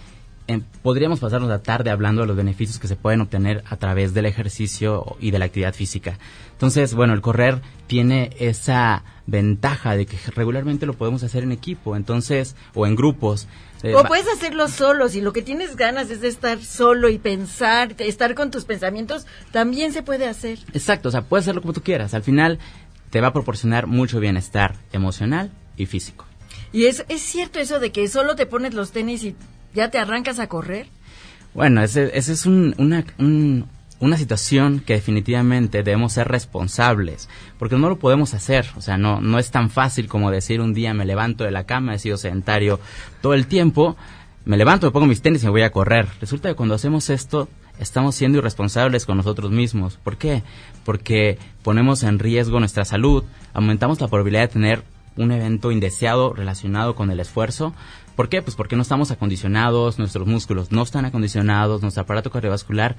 [0.82, 4.26] podríamos pasarnos la tarde hablando de los beneficios que se pueden obtener a través del
[4.26, 6.18] ejercicio y de la actividad física.
[6.52, 11.96] Entonces, bueno, el correr tiene esa ventaja de que regularmente lo podemos hacer en equipo,
[11.96, 13.46] entonces, o en grupos.
[13.82, 17.18] Eh, o puedes hacerlo solo, si lo que tienes ganas es de estar solo y
[17.18, 20.58] pensar, estar con tus pensamientos, también se puede hacer.
[20.72, 22.14] Exacto, o sea, puedes hacerlo como tú quieras.
[22.14, 22.58] Al final
[23.10, 26.24] te va a proporcionar mucho bienestar emocional y físico.
[26.72, 29.36] Y es, es cierto eso de que solo te pones los tenis y
[29.74, 30.86] ¿Ya te arrancas a correr?
[31.54, 33.04] Bueno, esa ese es una,
[34.00, 39.20] una situación que definitivamente debemos ser responsables, porque no lo podemos hacer, o sea, no,
[39.20, 42.16] no es tan fácil como decir un día me levanto de la cama, he sido
[42.16, 42.78] sedentario
[43.20, 43.96] todo el tiempo,
[44.44, 46.08] me levanto, me pongo mis tenis y me voy a correr.
[46.20, 47.48] Resulta que cuando hacemos esto,
[47.78, 49.98] estamos siendo irresponsables con nosotros mismos.
[50.02, 50.42] ¿Por qué?
[50.84, 54.82] Porque ponemos en riesgo nuestra salud, aumentamos la probabilidad de tener
[55.16, 57.74] un evento indeseado relacionado con el esfuerzo,
[58.18, 58.42] ¿Por qué?
[58.42, 62.96] Pues porque no estamos acondicionados, nuestros músculos no están acondicionados, nuestro aparato cardiovascular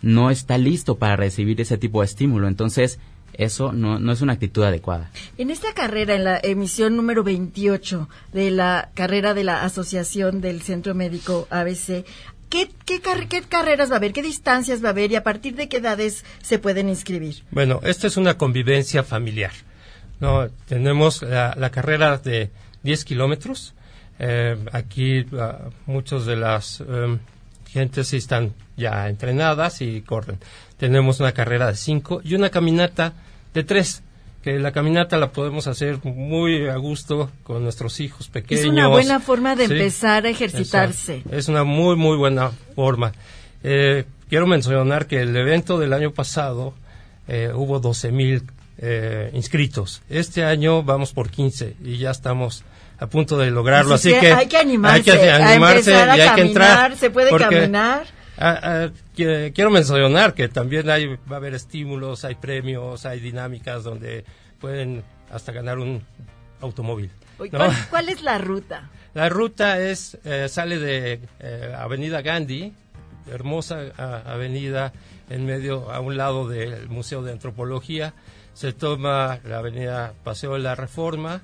[0.00, 2.48] no está listo para recibir ese tipo de estímulo.
[2.48, 2.98] Entonces,
[3.34, 5.10] eso no, no, es una actitud adecuada.
[5.36, 10.62] En esta carrera, en la emisión número 28 de la carrera de la Asociación del
[10.62, 12.06] Centro Médico ABC,
[12.48, 14.14] ¿qué, qué, qué carreras va a haber?
[14.14, 15.12] ¿Qué distancias va a haber?
[15.12, 17.42] ¿Y a partir de qué edades se pueden inscribir?
[17.50, 19.52] Bueno, esta es una convivencia familiar.
[20.18, 22.50] No, tenemos la, la carrera de
[22.84, 23.74] 10 kilómetros,
[24.24, 27.18] eh, aquí uh, muchos de las em,
[27.68, 30.38] gente sí están ya entrenadas y corren.
[30.76, 33.14] Tenemos una carrera de 5 y una caminata
[33.52, 34.02] de 3
[34.42, 38.64] que la caminata la podemos hacer muy a gusto con nuestros hijos pequeños.
[38.64, 41.22] Es una buena forma de Sí, empezar a ejercitarse.
[41.30, 43.12] Es una muy, muy buena forma.
[43.64, 46.74] Eh, quiero mencionar que el evento del año pasado
[47.26, 48.42] eh, hubo 12 mil
[48.78, 50.02] eh, inscritos.
[50.08, 52.64] Este año vamos por 15 y ya estamos
[53.02, 53.94] a punto de lograrlo.
[53.94, 56.40] Así Así, que que hay que animarse, hay que animarse empezar a y hay que
[56.42, 56.96] entrar.
[56.96, 58.06] se puede caminar.
[59.16, 64.24] qui- quiero mencionar que también hay, va a haber estímulos, hay premios, hay dinámicas donde
[64.60, 66.02] pueden hasta ganar un
[66.60, 67.10] automóvil.
[67.36, 68.88] ¿cuál, cuál es la ruta?
[69.14, 72.72] La ruta es eh, sale de eh, Avenida Gandhi,
[73.30, 74.92] hermosa a- avenida
[75.28, 78.14] en medio a un lado del Museo de Antropología,
[78.54, 81.42] se toma la Avenida Paseo de la Reforma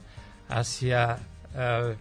[0.48, 1.18] hacia
[1.54, 1.92] ah,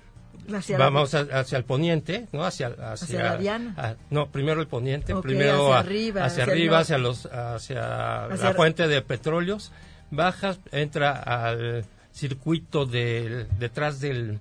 [0.53, 2.45] Hacia la- vamos a- hacia el poniente, ¿no?
[2.45, 3.73] Hacia hacia, Hacia la Diana.
[3.77, 8.53] ah, no, primero el poniente, primero hacia a- arriba, hacia arriba, hacia los hacia, la
[8.55, 9.71] fuente de petróleos,
[10.09, 11.83] bajas, entra al
[12.13, 14.39] circuito del detrás del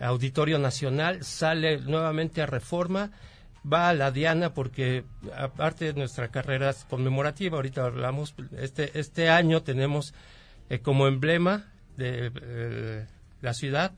[0.00, 3.12] Auditorio Nacional, sale nuevamente a Reforma,
[3.70, 5.04] va a la Diana porque
[5.36, 10.14] aparte de nuestra carrera conmemorativa, ahorita hablamos, este, este año tenemos
[10.68, 13.06] eh, como emblema de eh,
[13.40, 13.92] la ciudad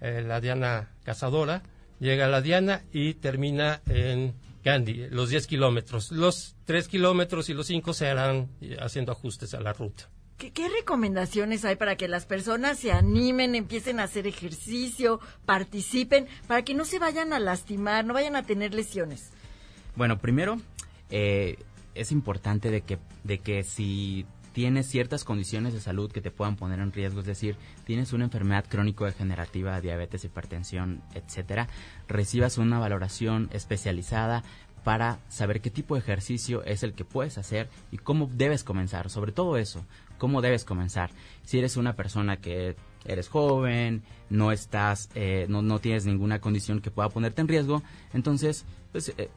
[0.00, 1.62] eh, la Diana Cazadora,
[2.00, 4.34] llega a la Diana y termina en
[4.64, 6.12] Gandhi, los 10 kilómetros.
[6.12, 10.10] Los 3 kilómetros y los 5 se harán eh, haciendo ajustes a la ruta.
[10.36, 16.28] ¿Qué, qué recomendaciones hay para que las personas se animen, empiecen a hacer ejercicio, participen,
[16.46, 19.30] para que no se vayan a lastimar, no vayan a tener lesiones?
[19.96, 20.60] Bueno, primero,
[21.10, 21.56] eh,
[21.94, 24.26] es importante de que, de que si
[24.58, 27.54] tienes ciertas condiciones de salud que te puedan poner en riesgo, es decir,
[27.84, 31.68] tienes una enfermedad crónico-degenerativa, diabetes, hipertensión, etcétera,
[32.08, 34.42] recibas una valoración especializada
[34.82, 39.10] para saber qué tipo de ejercicio es el que puedes hacer y cómo debes comenzar,
[39.10, 39.84] sobre todo eso,
[40.18, 41.10] cómo debes comenzar.
[41.44, 46.80] Si eres una persona que eres joven, no estás, eh, no, no tienes ninguna condición
[46.80, 49.28] que pueda ponerte en riesgo, entonces, pues, eh,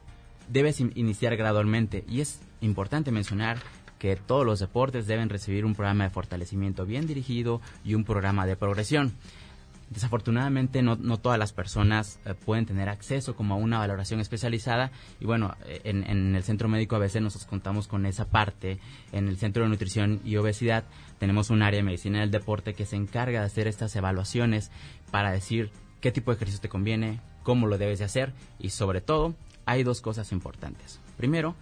[0.48, 2.04] debes in- iniciar gradualmente.
[2.08, 3.58] Y es importante mencionar
[4.02, 8.46] que todos los deportes deben recibir un programa de fortalecimiento bien dirigido y un programa
[8.46, 9.12] de progresión.
[9.90, 14.90] Desafortunadamente no, todas las personas eh, pueden tener acceso como a una valoración especializada
[15.20, 18.80] y bueno, eh, en, en el Centro Médico ABC nosotros contamos con esa parte,
[19.12, 20.82] en el Centro de Nutrición y Obesidad
[21.20, 24.72] tenemos un área de medicina del deporte que se encarga de hacer estas evaluaciones
[25.12, 29.00] para decir qué tipo de ejercicio te conviene, cómo lo debes de hacer y sobre
[29.00, 30.98] todo hay dos cosas importantes.
[31.16, 31.54] Primero,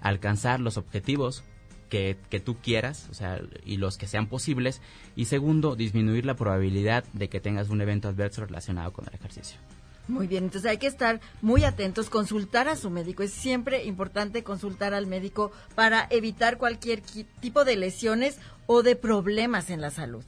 [0.00, 1.42] alcanzar los objetivos
[1.88, 4.80] que, que tú quieras, o sea, y los que sean posibles.
[5.16, 9.58] Y segundo, disminuir la probabilidad de que tengas un evento adverso relacionado con el ejercicio.
[10.06, 13.22] Muy bien, entonces hay que estar muy atentos, consultar a su médico.
[13.22, 18.96] Es siempre importante consultar al médico para evitar cualquier qui- tipo de lesiones o de
[18.96, 20.24] problemas en la salud.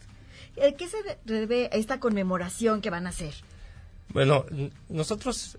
[0.57, 3.33] Eh, ¿Qué se debe a esta conmemoración que van a hacer?
[4.13, 4.45] Bueno,
[4.91, 5.57] nosotros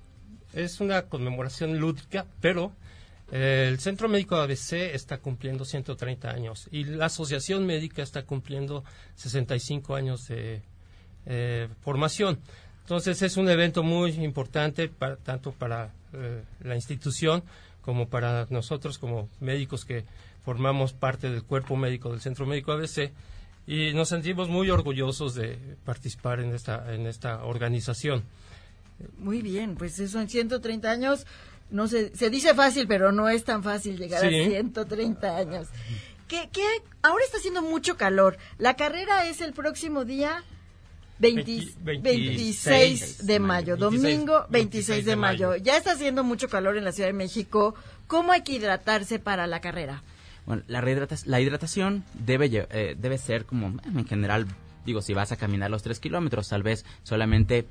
[0.54, 2.74] es una conmemoración lúdica, pero
[3.32, 8.84] el Centro Médico ABC está cumpliendo 130 años y la Asociación Médica está cumpliendo
[9.15, 10.61] 65 años de
[11.25, 12.39] eh, formación.
[12.82, 17.43] Entonces es un evento muy importante para, tanto para eh, la institución
[17.82, 20.03] como para nosotros como médicos que
[20.43, 23.11] formamos parte del cuerpo médico del Centro Médico ABC
[23.65, 28.23] y nos sentimos muy orgullosos de participar en esta, en esta organización.
[29.17, 31.25] Muy bien, pues eso en 130 años,
[31.72, 34.41] no se, se dice fácil, pero no es tan fácil llegar Sí.
[34.41, 35.67] a 130 años.
[36.28, 36.63] ¿Qué, qué?
[37.01, 38.38] Ahora está haciendo mucho calor.
[38.57, 40.43] La carrera es el próximo día
[41.19, 45.55] 20 Veinti- 26 de mayo, 26, domingo 26 26 de mayo.
[45.57, 47.76] Ya está haciendo mucho calor en la Ciudad de México.
[48.07, 50.03] ¿Cómo hay que hidratarse para la carrera?
[50.45, 54.47] Bueno, la, rehidrata- la hidratación debe, eh, debe ser como, en general,
[54.86, 57.65] digo, si vas a caminar los 3 kilómetros, tal vez solamente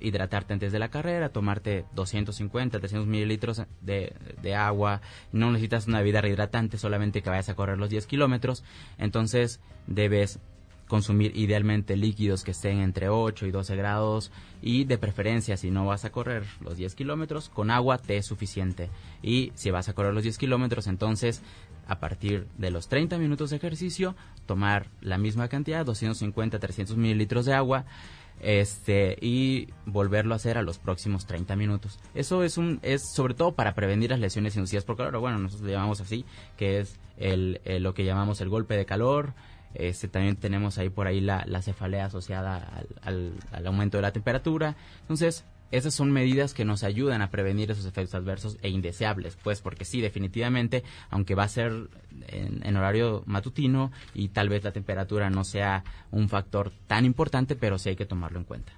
[0.00, 5.00] hidratarte antes de la carrera, tomarte 250, 300 mililitros de, de agua,
[5.32, 8.64] no necesitas una bebida rehidratante, solamente que vayas a correr los 10 kilómetros,
[8.98, 10.40] entonces debes
[10.86, 14.30] consumir idealmente líquidos que estén entre 8 y 12 grados
[14.62, 18.26] y de preferencia si no vas a correr los 10 kilómetros con agua te es
[18.26, 18.88] suficiente.
[19.22, 21.42] Y si vas a correr los 10 kilómetros entonces
[21.88, 24.14] a partir de los 30 minutos de ejercicio
[24.46, 27.84] tomar la misma cantidad 250 300 mililitros de agua
[28.46, 33.34] este y volverlo a hacer a los próximos 30 minutos eso es un es sobre
[33.34, 36.24] todo para prevenir las lesiones inducidas por calor bueno nosotros lo llamamos así
[36.56, 39.34] que es el, el- lo que llamamos el golpe de calor
[39.74, 44.12] este, también tenemos ahí por ahí la, la cefalea asociada al- al aumento de la
[44.12, 44.74] temperatura.
[45.02, 49.60] Entonces, esas son medidas que nos ayudan a prevenir esos efectos adversos e indeseables, pues
[49.60, 51.88] porque sí, definitivamente, aunque va a ser
[52.28, 57.56] en, en, horario matutino y tal vez la temperatura no sea un factor tan importante,
[57.56, 58.72] pero sí hay que tomarlo en cuenta.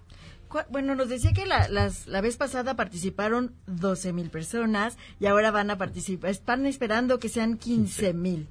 [0.70, 5.50] Bueno, nos decía que la, las, la vez pasada participaron 12 mil personas y ahora
[5.50, 8.48] van a participar, están esperando que sean 15 mil.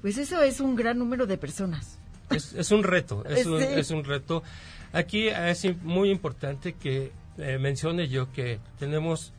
[0.00, 1.98] Pues eso es un gran número de personas.
[2.30, 4.42] Es, es un reto, es, un, es un reto.
[4.92, 9.32] Aquí es muy importante que eh, mencione yo que tenemos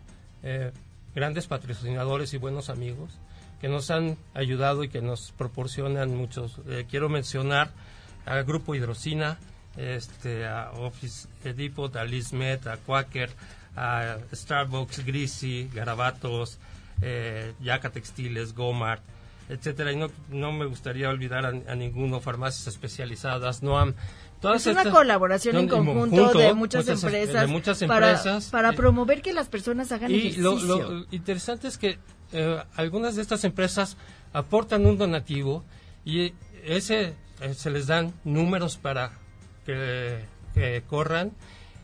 [0.43, 0.71] eh,
[1.15, 3.19] grandes patrocinadores y buenos amigos
[3.59, 6.59] que nos han ayudado y que nos proporcionan muchos.
[6.67, 7.71] Eh, quiero mencionar
[8.25, 9.37] al Grupo Hidrocina,
[9.77, 13.29] este, a Office Depot, a Lismet, a Quaker,
[13.75, 16.59] a Starbucks, Greasy, Garabatos,
[17.01, 19.01] eh, Yaca Textiles, Gomart,
[19.49, 19.91] etcétera.
[19.91, 23.93] Y no, no me gustaría olvidar a, a ninguno, farmacias especializadas, Noam.
[24.41, 29.21] Todas es una colaboración en conjunto, de, muchas empresas, de muchas empresas para, para promover
[29.21, 30.43] que las personas hagan y ejercicio.
[30.43, 31.97] Lo, lo interesante es que
[32.33, 33.97] eh, algunas de estas empresas
[34.33, 35.63] aportan un donativo
[36.05, 36.33] y
[36.63, 39.11] ese eh, se les dan números para
[39.65, 41.31] que, que, corran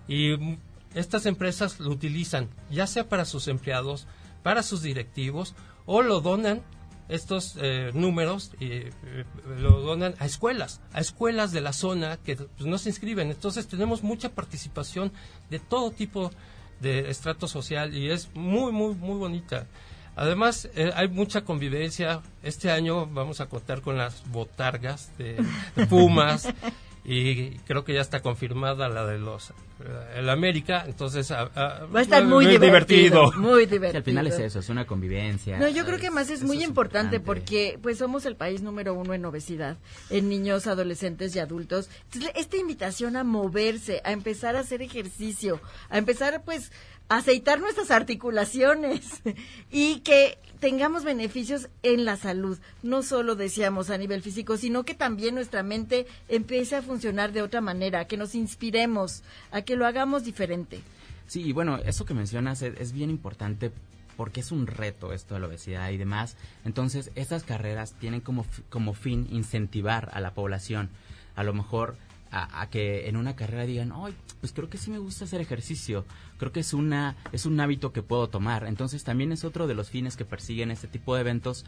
[0.08, 0.58] y
[0.94, 4.06] estas empresas lo utilizan ya sea para sus empleados,
[4.44, 6.62] para sus directivos o lo donan
[7.10, 8.92] estos eh, números y eh,
[9.60, 13.30] lo donan a escuelas, a escuelas de la zona que pues, no se inscriben.
[13.30, 15.12] Entonces tenemos mucha participación
[15.50, 16.32] de todo tipo
[16.80, 19.68] de estrato social y es muy, muy, muy bonita.
[20.16, 22.22] Además, eh, hay mucha convivencia.
[22.44, 25.44] Este año vamos a contar con las botargas de,
[25.76, 26.48] de Pumas
[27.06, 29.54] y creo que ya está confirmada la de los eh,
[30.18, 33.92] el América, entonces a, a, va a estar muy, muy divertido, divertido, muy divertido.
[33.92, 35.58] Sí, al final es eso, es una convivencia.
[35.58, 38.94] No, yo creo que más es muy importante, importante porque pues somos el país número
[38.94, 39.78] uno en obesidad,
[40.10, 41.90] en niños, adolescentes y adultos.
[42.06, 46.72] Entonces, esta invitación a moverse, a empezar a hacer ejercicio, a empezar pues
[47.10, 49.22] a aceitar nuestras articulaciones
[49.72, 54.96] y que tengamos beneficios en la salud, no solo decíamos a nivel físico, sino que
[54.96, 59.86] también nuestra mente empiece a funcionar de otra manera, que nos inspiremos, a que lo
[59.86, 60.80] hagamos diferente.
[61.28, 63.74] Sí, y bueno, eso que mencionas es, es bien importante
[64.16, 66.38] porque es un reto esto de la obesidad y demás.
[66.64, 70.90] Entonces, estas carreras tienen como, como fin incentivar a la población.
[71.36, 71.98] A lo mejor
[72.34, 75.40] a, a, que en una carrera digan, ay, pues creo que sí me gusta hacer
[75.40, 76.04] ejercicio,
[76.38, 78.66] creo que es una es un hábito que puedo tomar.
[78.66, 81.66] Entonces también es otro de los fines que persiguen este tipo de eventos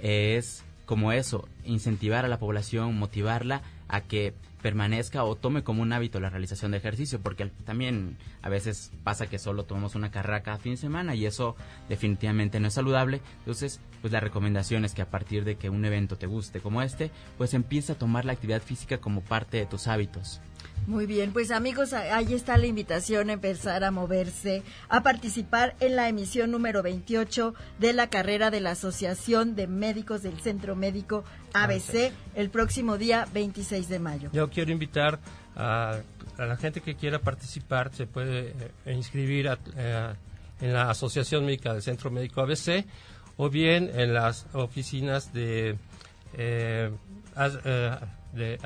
[0.00, 4.34] eh, es como eso, incentivar a la población, motivarla a que
[4.66, 9.28] permanezca o tome como un hábito la realización de ejercicio, porque también a veces pasa
[9.28, 11.54] que solo tomamos una carrera cada fin de semana y eso
[11.88, 13.20] definitivamente no es saludable.
[13.38, 16.82] Entonces, pues la recomendación es que a partir de que un evento te guste como
[16.82, 20.40] este, pues empieza a tomar la actividad física como parte de tus hábitos.
[20.86, 25.96] Muy bien, pues amigos, ahí está la invitación a empezar a moverse, a participar en
[25.96, 31.24] la emisión número 28 de la carrera de la Asociación de Médicos del Centro Médico
[31.54, 34.30] ABC el próximo día 26 de mayo.
[34.32, 35.18] Yo quiero invitar
[35.56, 35.98] a,
[36.38, 38.54] a la gente que quiera participar, se puede
[38.84, 40.14] eh, inscribir a, eh,
[40.60, 42.84] en la Asociación Médica del Centro Médico ABC
[43.36, 45.76] o bien en las oficinas de...
[46.34, 46.90] Eh,
[47.34, 47.58] as,
[48.36, 48.58] de,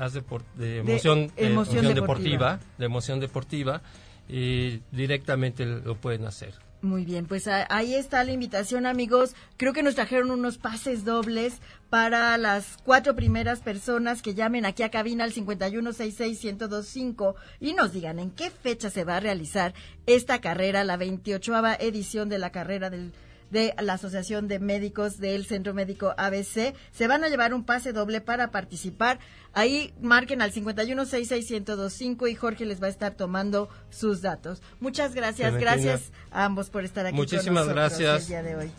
[0.79, 1.93] emoción, de emoción, deportiva.
[1.93, 2.59] deportiva.
[2.77, 3.81] de emoción deportiva
[4.27, 6.53] y directamente lo pueden hacer.
[6.83, 9.35] Muy bien, pues ahí está la invitación, amigos.
[9.57, 11.61] Creo que nos trajeron unos pases dobles
[11.91, 18.17] para las cuatro primeras personas que llamen aquí a cabina al 5166-1025 y nos digan
[18.17, 19.75] en qué fecha se va a realizar
[20.07, 23.13] esta carrera, la 28 edición de la carrera del
[23.51, 26.73] de la Asociación de Médicos del Centro Médico ABC.
[26.91, 29.19] Se van a llevar un pase doble para participar.
[29.53, 34.61] Ahí marquen al 5166125 y Jorge les va a estar tomando sus datos.
[34.79, 38.21] Muchas gracias, gracias a ambos por estar aquí Muchísimas con nosotros gracias.
[38.23, 38.71] el día de hoy.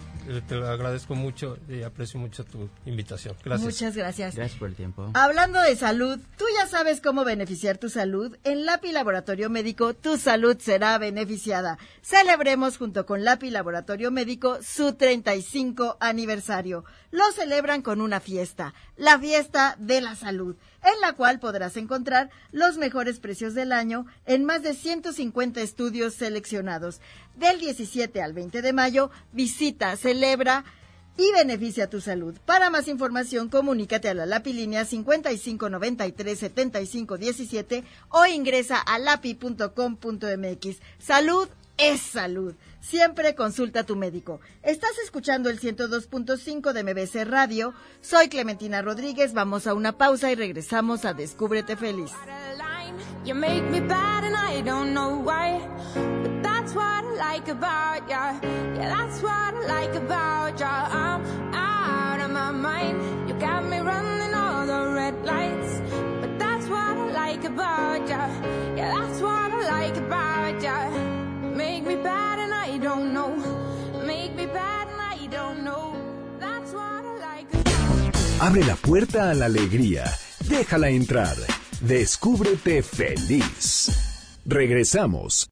[0.48, 3.34] Te lo agradezco mucho y aprecio mucho tu invitación.
[3.44, 3.64] Gracias.
[3.64, 4.34] Muchas gracias.
[4.36, 5.10] Gracias por el tiempo.
[5.14, 8.36] Hablando de salud, tú ya sabes cómo beneficiar tu salud.
[8.44, 11.78] En LAPI Laboratorio Médico, tu salud será beneficiada.
[12.02, 16.84] Celebremos junto con LAPI Laboratorio Médico su 35 aniversario.
[17.10, 22.30] Lo celebran con una fiesta, la fiesta de la salud, en la cual podrás encontrar
[22.52, 27.00] los mejores precios del año en más de 150 estudios seleccionados.
[27.34, 30.64] Del 17 al 20 de mayo, visita, celebra
[31.16, 32.36] y beneficia tu salud.
[32.46, 40.76] Para más información, comunícate a la Lapilínea 5593-7517 o ingresa a lapi.com.mx.
[41.00, 42.54] Salud es salud.
[42.82, 44.40] Siempre consulta a tu médico.
[44.62, 47.74] Estás escuchando el 102.5 de MBC Radio.
[48.00, 49.34] Soy Clementina Rodríguez.
[49.34, 52.10] Vamos a una pausa y regresamos a Descúbrete Feliz.
[67.44, 68.28] About ya.
[68.76, 71.21] Yeah, that's what I like about.
[71.62, 73.30] Make me bad and I don't know.
[74.04, 75.94] Make me bad and I don't know.
[76.40, 77.46] That's what I like
[78.40, 80.04] Abre la puerta a la alegría.
[80.48, 81.36] Déjala entrar.
[81.80, 83.90] Descúbrete feliz.
[84.44, 85.48] Regresamos.